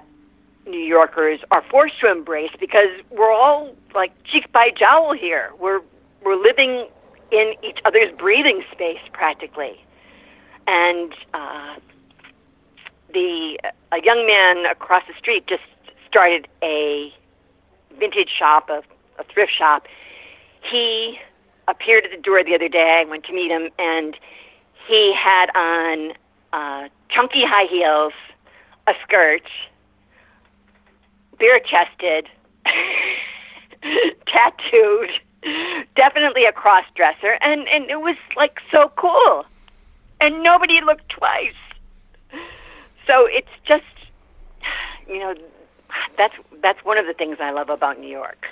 [0.66, 5.52] New Yorkers are forced to embrace because we're all like cheek by jowl here.
[5.60, 5.80] We're
[6.24, 6.88] we're living
[7.30, 9.80] in each other's breathing space practically,
[10.66, 11.76] and uh,
[13.12, 13.58] the
[13.92, 15.62] a young man across the street just
[16.08, 17.12] started a
[17.98, 18.82] vintage shop, a,
[19.20, 19.86] a thrift shop.
[20.68, 21.18] He
[21.68, 23.02] appeared at the door the other day.
[23.02, 24.16] I went to meet him, and
[24.86, 26.12] he had on
[26.52, 28.12] uh, chunky high heels,
[28.86, 29.42] a skirt,
[31.38, 32.28] bare chested,
[34.26, 35.10] tattooed,
[35.96, 39.44] definitely a cross dresser, and, and it was like so cool.
[40.20, 41.52] And nobody looked twice.
[43.06, 43.84] So it's just,
[45.06, 45.34] you know,
[46.16, 48.46] that's that's one of the things I love about New York.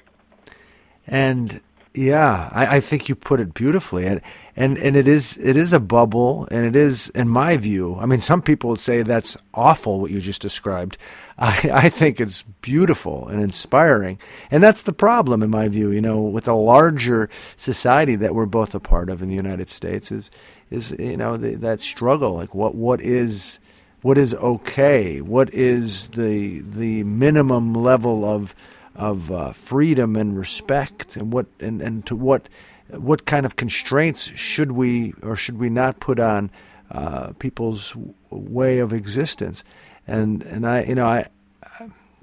[1.07, 1.61] And
[1.95, 4.20] yeah, I, I think you put it beautifully, and
[4.57, 7.97] and and it is it is a bubble, and it is, in my view.
[8.01, 10.99] I mean, some people would say that's awful what you just described.
[11.38, 14.18] I, I think it's beautiful and inspiring,
[14.51, 15.90] and that's the problem, in my view.
[15.90, 19.68] You know, with a larger society that we're both a part of in the United
[19.68, 20.32] States, is
[20.70, 23.61] is you know the, that struggle, like what what is
[24.03, 28.53] what is okay, what is the the minimum level of
[28.95, 32.49] of uh, freedom and respect, and what and, and to what
[32.88, 36.51] what kind of constraints should we or should we not put on
[36.90, 37.97] uh, people's
[38.30, 39.64] way of existence?
[40.07, 41.28] And and I you know I.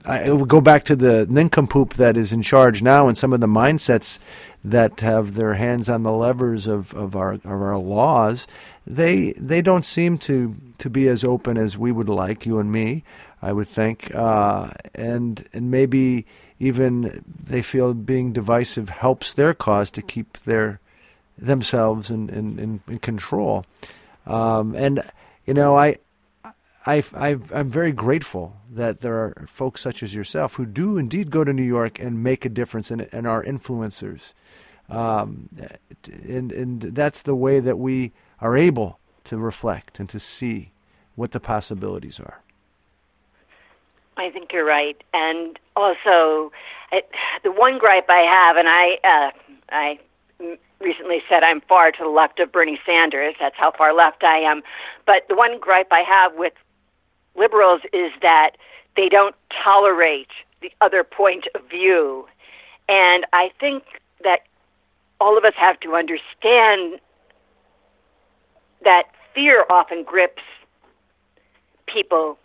[0.04, 3.40] I would go back to the nincompoop that is in charge now, and some of
[3.40, 4.18] the mindsets
[4.64, 8.48] that have their hands on the levers of, of our of our laws.
[8.88, 12.72] They they don't seem to to be as open as we would like, you and
[12.72, 13.04] me.
[13.44, 16.26] I would think, uh, and and maybe
[16.62, 20.80] even they feel being divisive helps their cause to keep their
[21.38, 23.66] themselves in in, in, in control.
[24.26, 25.02] Um, and
[25.46, 25.98] you know, I.
[26.84, 27.04] I,
[27.54, 31.54] I'm very grateful that there are folks such as yourself who do indeed go to
[31.54, 34.34] New York and make a difference and, and are influencers.
[34.90, 35.50] Um,
[36.28, 40.72] and, and that's the way that we are able to reflect and to see
[41.14, 42.42] what the possibilities are.
[44.22, 46.52] I think you're right, and also
[46.92, 47.10] it,
[47.44, 49.32] the one gripe I have, and I uh,
[49.70, 50.00] I
[50.80, 53.34] recently said I'm far to the left of Bernie Sanders.
[53.40, 54.62] That's how far left I am.
[55.08, 56.54] But the one gripe I have with
[57.36, 58.52] liberals is that
[58.96, 60.30] they don't tolerate
[60.62, 62.28] the other point of view,
[62.88, 63.84] and I think
[64.24, 64.42] that
[65.20, 67.00] all of us have to understand
[68.84, 69.04] that
[69.34, 70.44] fear often grips
[71.88, 72.38] people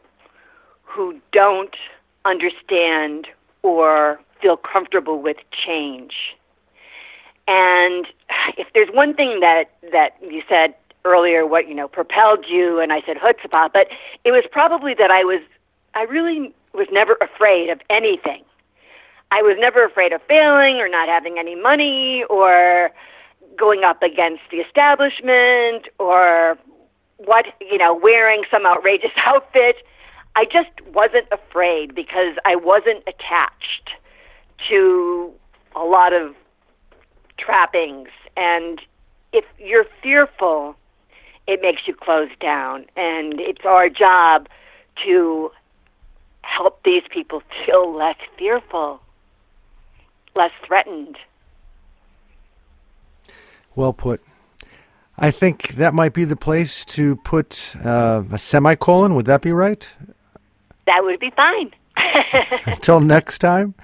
[0.96, 1.76] who don't
[2.24, 3.28] understand
[3.62, 6.14] or feel comfortable with change.
[7.46, 8.06] And
[8.56, 10.74] if there's one thing that that you said
[11.04, 13.88] earlier, what you know propelled you, and I said chutzpah, but
[14.24, 15.40] it was probably that I was
[15.94, 18.42] I really was never afraid of anything.
[19.30, 22.90] I was never afraid of failing or not having any money or
[23.56, 26.58] going up against the establishment or
[27.18, 29.76] what you know wearing some outrageous outfit.
[30.36, 33.90] I just wasn't afraid because I wasn't attached
[34.68, 35.32] to
[35.74, 36.34] a lot of
[37.38, 38.08] trappings.
[38.36, 38.82] And
[39.32, 40.76] if you're fearful,
[41.46, 42.84] it makes you close down.
[42.96, 44.46] And it's our job
[45.06, 45.50] to
[46.42, 49.00] help these people feel less fearful,
[50.34, 51.16] less threatened.
[53.74, 54.22] Well put.
[55.18, 59.14] I think that might be the place to put uh, a semicolon.
[59.14, 59.94] Would that be right?
[60.86, 61.72] That would be fine.
[62.66, 63.74] Until next time,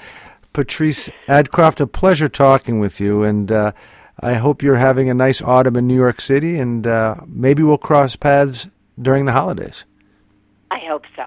[0.52, 3.72] Patrice Adcroft, a pleasure talking with you, and uh,
[4.20, 7.78] I hope you're having a nice autumn in New York City, and uh, maybe we'll
[7.78, 8.68] cross paths
[9.00, 9.84] during the holidays.
[10.70, 11.24] I hope so.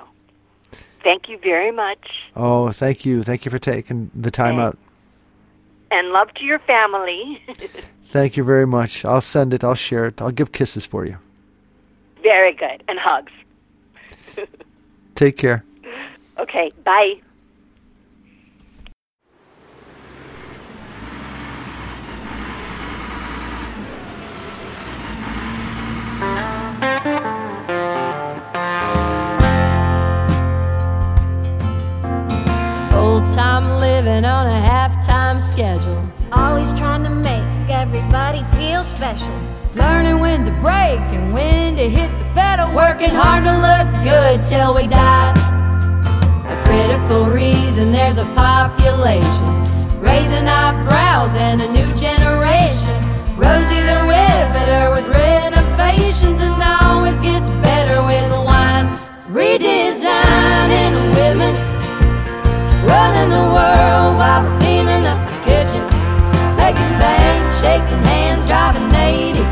[1.04, 2.00] Thank you very much.
[2.36, 3.22] Oh, thank you.
[3.24, 4.64] Thank you for taking the time Okay.
[4.64, 4.78] out.
[5.92, 7.42] And love to your family.
[8.10, 9.06] Thank you very much.
[9.06, 9.64] I'll send it.
[9.64, 10.22] I'll share it.
[10.22, 11.18] I'll give kisses for you.
[12.24, 12.84] very good.
[12.88, 13.32] And hugs.
[15.16, 15.64] Take care.
[16.38, 17.16] Okay, bye.
[32.92, 36.06] Full time living on a half time schedule.
[36.34, 39.65] Always trying to make everybody feel special.
[39.76, 42.74] Learning when to brake and when to hit the pedal.
[42.74, 45.34] Working hard to look good till we die.
[46.48, 49.66] A critical reason there's a population
[50.00, 52.96] raising eyebrows and a new generation.
[53.36, 58.88] Rosie the Riveter with renovations and always gets better with wine.
[59.28, 61.54] Redesigning women,
[62.88, 65.84] running the world while we're cleaning up the kitchen.
[66.56, 69.45] Making bangs, shaking hands, driving 80,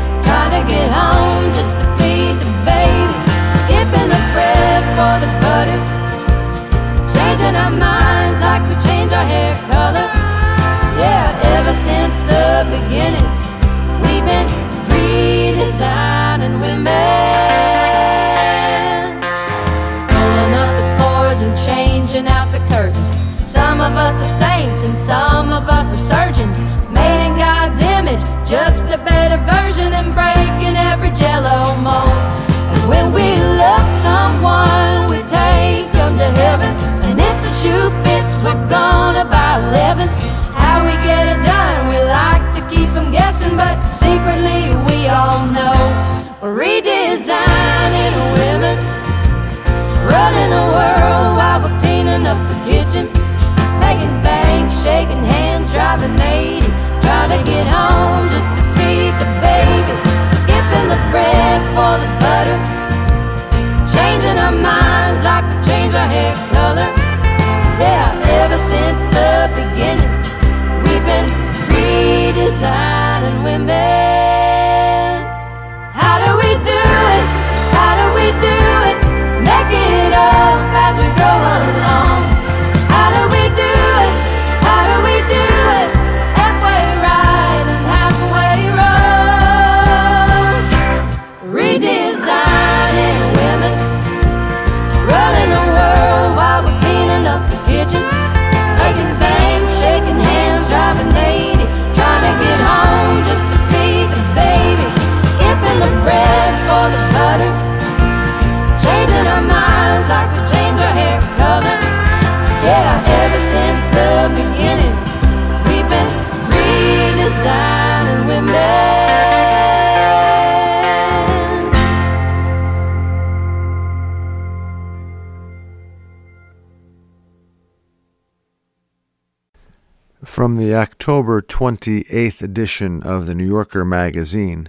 [130.34, 134.68] From the October 28th edition of the New Yorker magazine,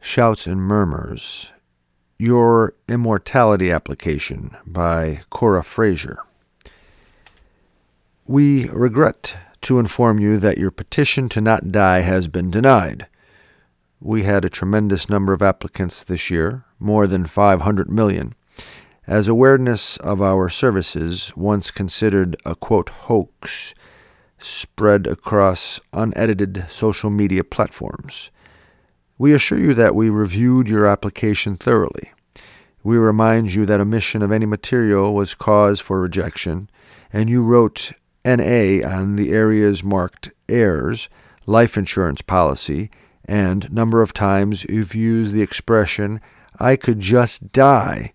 [0.00, 1.52] Shouts and Murmurs,
[2.18, 6.24] Your Immortality Application by Cora Frazier.
[8.26, 13.06] We regret to inform you that your petition to not die has been denied.
[14.00, 18.34] We had a tremendous number of applicants this year, more than 500 million.
[19.06, 23.74] As awareness of our services, once considered a quote hoax,
[24.42, 28.30] spread across unedited social media platforms.
[29.18, 32.12] We assure you that we reviewed your application thoroughly.
[32.82, 36.68] We remind you that omission of any material was cause for rejection,
[37.12, 37.92] and you wrote
[38.24, 41.08] NA on the areas marked errors,
[41.46, 42.90] life insurance policy,
[43.24, 46.20] and number of times you've used the expression,
[46.58, 48.12] I could just die.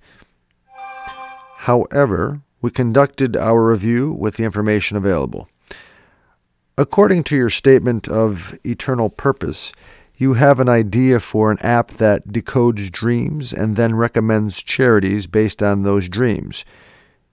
[1.59, 5.47] However, we conducted our review with the information available.
[6.79, 9.73] According to your statement of eternal purpose,
[10.15, 15.63] you have an idea for an app that decodes dreams and then recommends charities based
[15.63, 16.65] on those dreams.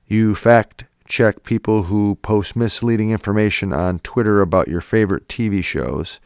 [0.07, 6.20] You fact check people who post misleading information on Twitter about your favorite TV shows,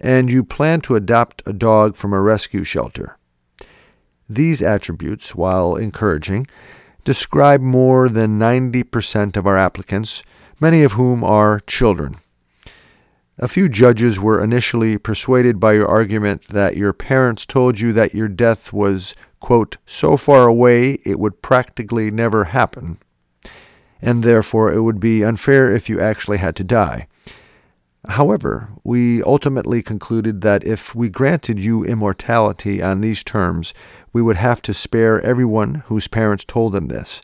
[0.00, 3.16] and you plan to adopt a dog from a rescue shelter.
[4.28, 6.48] These attributes, while encouraging,
[7.04, 10.24] describe more than 90% of our applicants,
[10.60, 12.16] many of whom are children.
[13.38, 18.14] A few judges were initially persuaded by your argument that your parents told you that
[18.14, 22.96] your death was, quote, so far away it would practically never happen,
[24.00, 27.08] and therefore it would be unfair if you actually had to die.
[28.08, 33.74] However, we ultimately concluded that if we granted you immortality on these terms,
[34.14, 37.20] we would have to spare everyone whose parents told them this,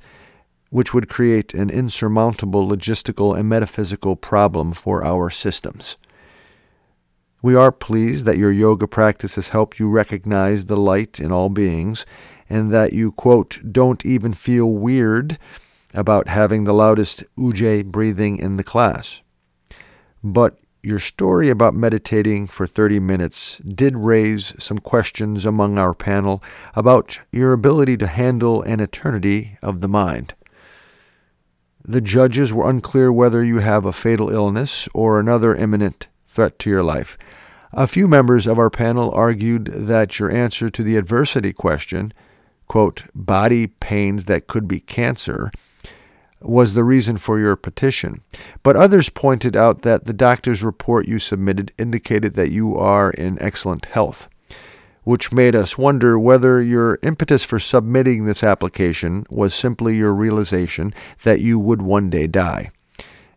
[0.72, 5.98] which would create an insurmountable logistical and metaphysical problem for our systems.
[7.42, 11.50] We are pleased that your yoga practice has helped you recognize the light in all
[11.50, 12.06] beings
[12.48, 15.38] and that you, quote, don't even feel weird
[15.92, 19.20] about having the loudest ujjayi breathing in the class.
[20.24, 26.42] But your story about meditating for 30 minutes did raise some questions among our panel
[26.74, 30.34] about your ability to handle an eternity of the mind.
[31.84, 36.70] The judges were unclear whether you have a fatal illness or another imminent threat to
[36.70, 37.18] your life.
[37.72, 42.12] A few members of our panel argued that your answer to the adversity question,
[42.68, 45.50] quote, body pains that could be cancer,
[46.40, 48.20] was the reason for your petition.
[48.62, 53.40] But others pointed out that the doctor's report you submitted indicated that you are in
[53.40, 54.28] excellent health,
[55.04, 60.94] which made us wonder whether your impetus for submitting this application was simply your realization
[61.24, 62.70] that you would one day die.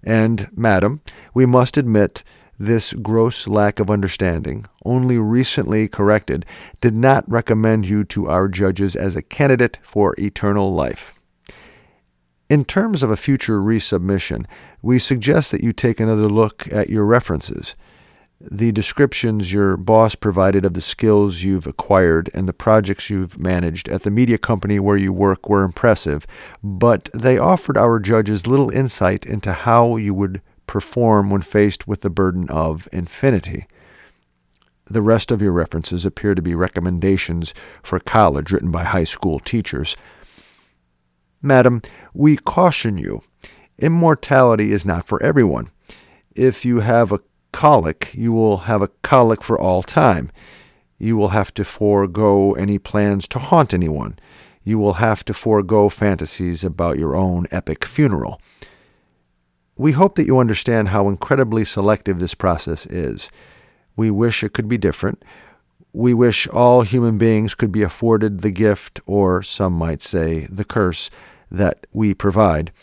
[0.04, 1.02] And, madam,
[1.34, 2.24] we must admit
[2.60, 6.46] this gross lack of understanding, only recently corrected,
[6.80, 11.14] did not recommend you to our judges as a candidate for eternal life.
[12.50, 14.46] In terms of a future resubmission,
[14.82, 17.76] we suggest that you take another look at your references.
[18.52, 23.90] The descriptions your boss provided of the skills you've acquired and the projects you've managed
[23.90, 26.28] at the media company where you work were impressive,
[26.62, 32.02] but they offered our judges little insight into how you would perform when faced with
[32.02, 33.66] the burden of infinity.
[34.88, 39.40] The rest of your references appear to be recommendations for college written by high school
[39.40, 39.98] teachers.
[41.42, 41.82] Madam,
[42.14, 43.22] we caution you.
[43.80, 45.72] Immortality is not for everyone.
[46.36, 47.22] If you have a
[47.56, 50.30] colic, you will have a colic for all time.
[50.98, 54.20] You will have to forego any plans to haunt anyone.
[54.66, 58.42] You will have to forego fantasies about your own epic funeral.
[59.78, 63.32] We hope that you understand how incredibly selective this process is.
[63.96, 65.24] We wish it could be different.
[65.94, 70.66] We wish all human beings could be afforded the gift, or some might say the
[70.66, 71.10] curse,
[71.50, 72.74] that we provide.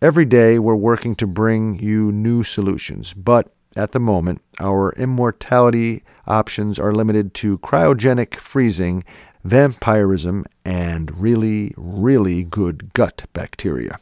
[0.00, 6.02] Every day we're working to bring you new solutions, but at the moment, our immortality
[6.26, 9.04] options are limited to cryogenic freezing,
[9.44, 13.98] vampirism, and really, really good gut bacteria.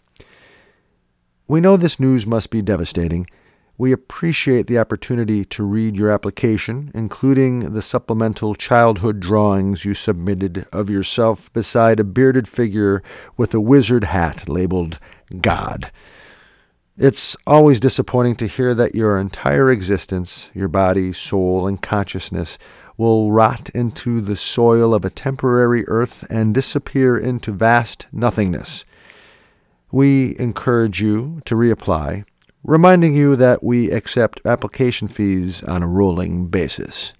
[1.46, 3.26] We know this news must be devastating.
[3.76, 10.66] We appreciate the opportunity to read your application, including the supplemental childhood drawings you submitted
[10.72, 13.02] of yourself beside a bearded figure
[13.36, 15.00] with a wizard hat labeled
[15.40, 15.90] God.
[16.96, 22.56] It's always disappointing to hear that your entire existence, your body, soul, and consciousness,
[22.96, 28.84] will rot into the soil of a temporary earth and disappear into vast nothingness.
[29.90, 32.26] We encourage you to reapply
[32.62, 37.12] reminding you that we accept application fees on a rolling basis.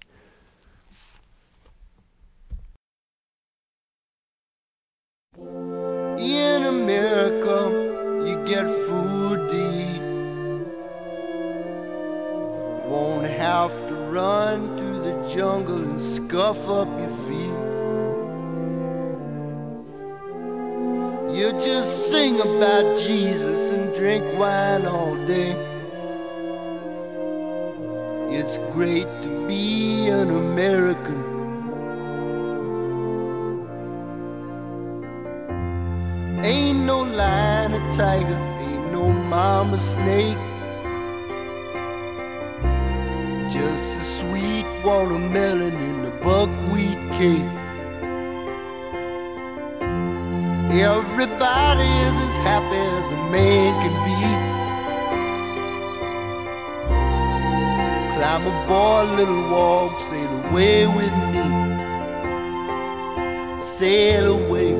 [13.61, 17.59] Have to run through the jungle and scuff up your feet.
[21.37, 25.51] You just sing about Jesus and drink wine all day.
[28.29, 31.21] It's great to be an American.
[36.43, 40.54] Ain't no lion or tiger, ain't no mama snake.
[44.85, 47.51] Watermelon in the buckwheat cake.
[50.79, 54.19] Everybody is as happy as a man can be.
[58.15, 61.45] Climb aboard, little walk, sail away with me.
[63.59, 64.71] Sail away,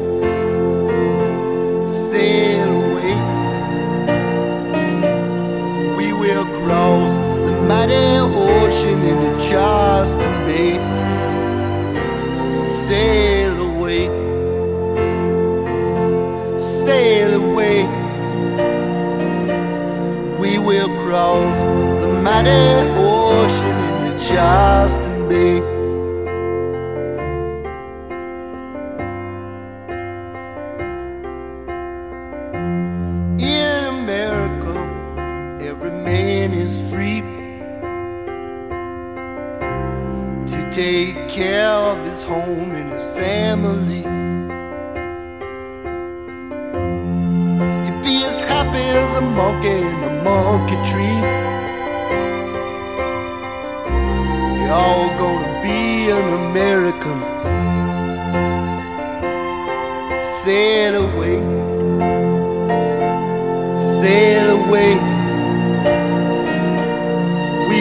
[22.02, 22.62] the mighty
[23.42, 25.05] ocean into Charleston Bay.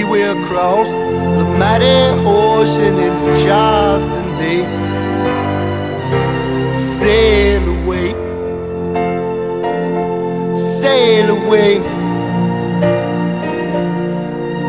[0.05, 1.85] we will cross the mighty
[2.27, 4.63] ocean into Charleston Bay.
[6.77, 8.11] Sail away,
[10.53, 11.79] sail away.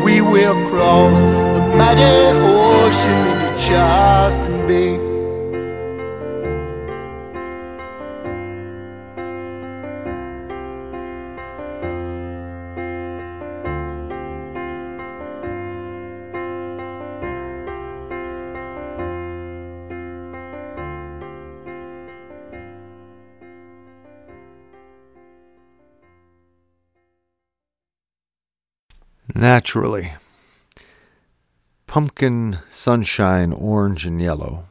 [0.04, 1.18] We will cross
[1.56, 4.45] the mighty ocean into Charleston.
[29.36, 30.14] Naturally.
[31.86, 34.64] Pumpkin, sunshine, orange and yellow,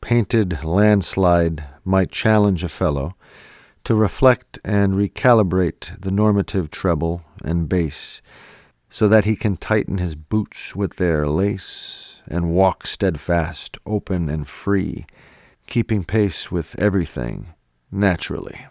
[0.00, 3.14] painted landslide might challenge a fellow
[3.84, 8.20] to reflect and recalibrate the normative treble and bass
[8.90, 14.48] so that he can tighten his boots with their lace and walk steadfast, open and
[14.48, 15.06] free,
[15.68, 17.54] keeping pace with everything
[17.92, 18.66] naturally.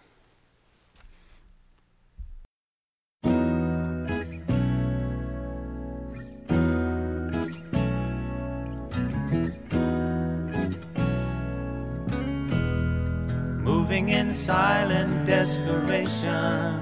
[14.37, 16.79] Silent desperation,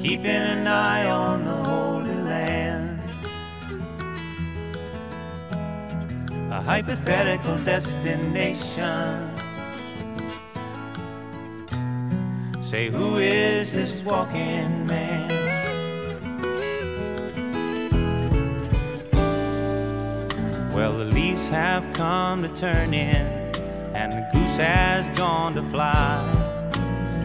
[0.00, 3.00] keeping an eye on the Holy Land.
[6.50, 9.30] A hypothetical destination.
[12.60, 15.28] Say, who is this walking man?
[20.74, 23.37] Well, the leaves have come to turn in
[23.98, 26.22] and the goose has gone to fly,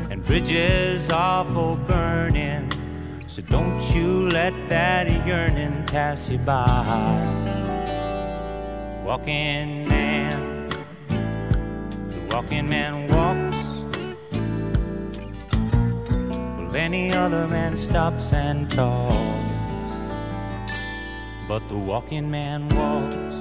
[0.10, 2.68] and bridges are for burning.
[3.28, 6.66] So don't you let that yearning pass you by.
[9.06, 10.68] Walking man,
[12.10, 13.64] the walking man walks.
[16.58, 19.14] Well, any other man stops and talks,
[21.48, 23.33] but the walking man walks.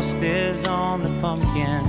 [0.00, 1.84] Frost is on the pumpkin,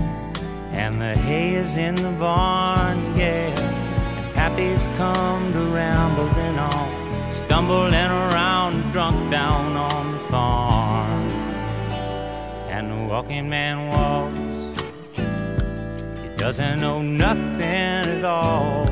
[0.73, 3.57] and the hay is in the barn, yeah.
[3.57, 11.29] And Pappy's come to rambling on, stumbling around, drunk down on the farm.
[12.69, 14.39] And the walking man walks,
[16.21, 18.89] he doesn't know nothing at all.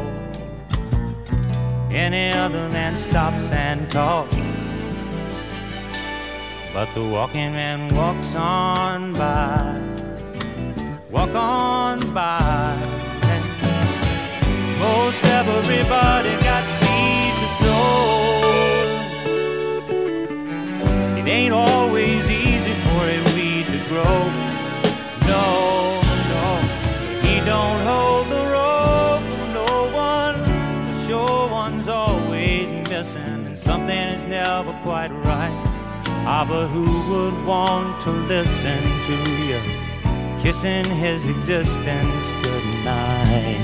[1.92, 4.49] Any other man stops and talks.
[6.72, 9.82] But the walking man walks on by,
[11.10, 12.78] walk on by.
[14.80, 18.30] Most everybody got seed to sow.
[21.18, 24.30] It ain't always easy for a weed to grow.
[25.28, 26.02] No,
[26.34, 26.46] no,
[26.98, 30.40] so he don't hold the rope for no one.
[30.88, 35.69] The sure one's always missing, and something is never quite right.
[36.30, 39.60] But who would want to listen to you
[40.42, 43.60] kissing his existence goodnight?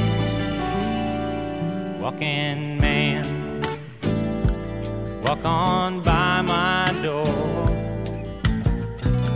[2.00, 3.24] Walking man,
[5.24, 7.24] walk on by my door.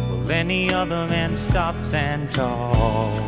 [0.09, 3.19] Well, any other man stops and talks,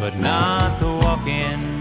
[0.00, 1.75] but not the walking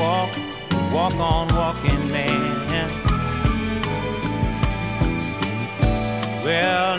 [0.00, 0.30] walk,
[0.90, 2.88] walk on walking man.
[6.42, 6.89] Well,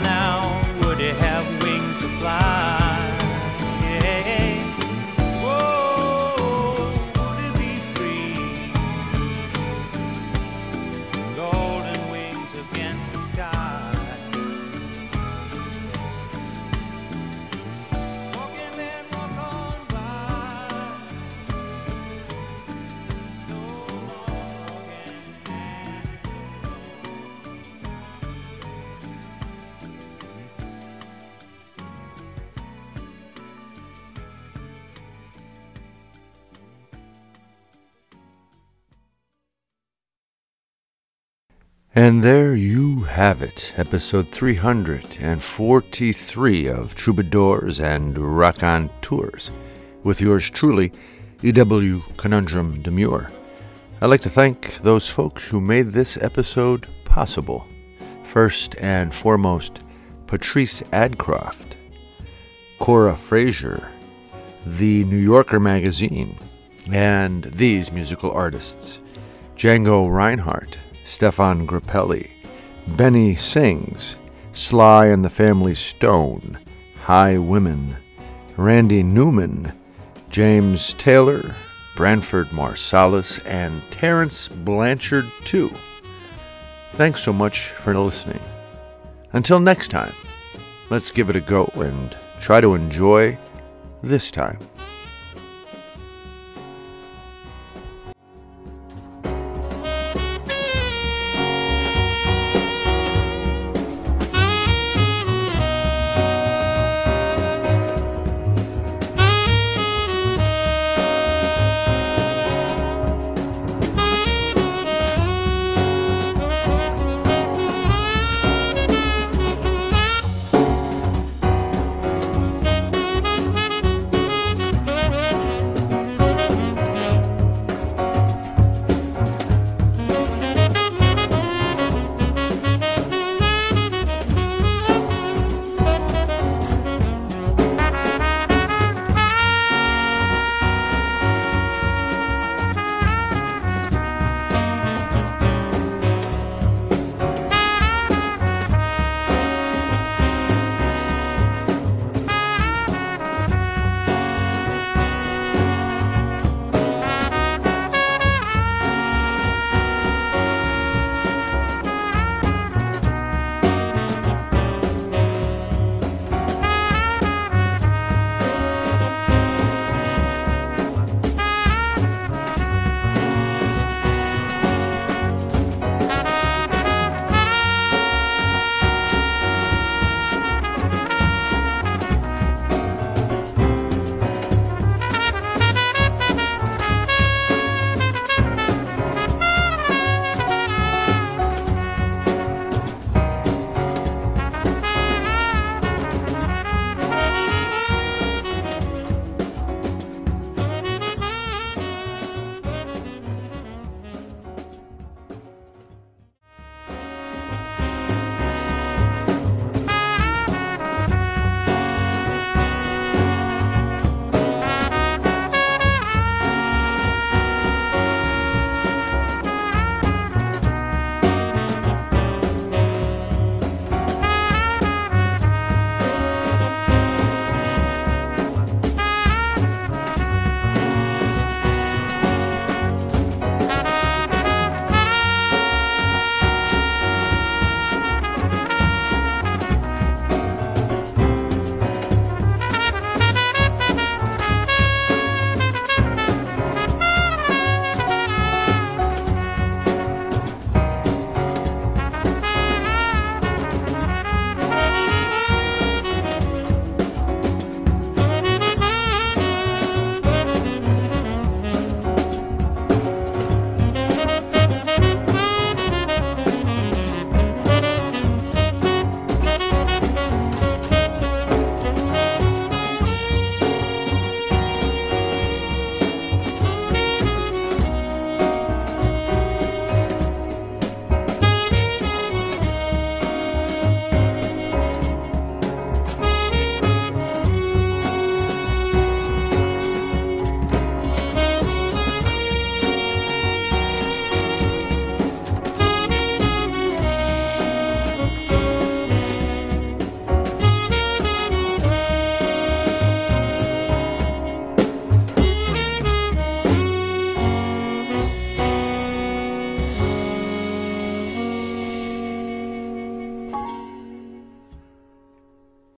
[42.11, 49.49] And there you have it, episode 343 of Troubadours and Raconteurs,
[50.03, 50.91] with yours truly,
[51.41, 52.01] E.W.
[52.17, 53.31] Conundrum Demure.
[54.01, 57.65] I'd like to thank those folks who made this episode possible.
[58.23, 59.79] First and foremost,
[60.27, 61.75] Patrice Adcroft,
[62.77, 63.87] Cora Frazier,
[64.65, 66.35] The New Yorker magazine,
[66.91, 68.99] and these musical artists
[69.55, 70.77] Django Reinhardt,
[71.21, 72.31] Stéphane Grappelli,
[72.97, 74.15] Benny Sings,
[74.53, 76.57] Sly and the Family Stone,
[77.05, 77.93] Highwomen,
[78.57, 79.71] Randy Newman,
[80.31, 81.53] James Taylor,
[81.95, 85.71] Branford Marsalis, and Terence Blanchard, too.
[86.93, 88.41] Thanks so much for listening.
[89.31, 90.15] Until next time,
[90.89, 93.37] let's give it a go and try to enjoy
[94.01, 94.57] this time.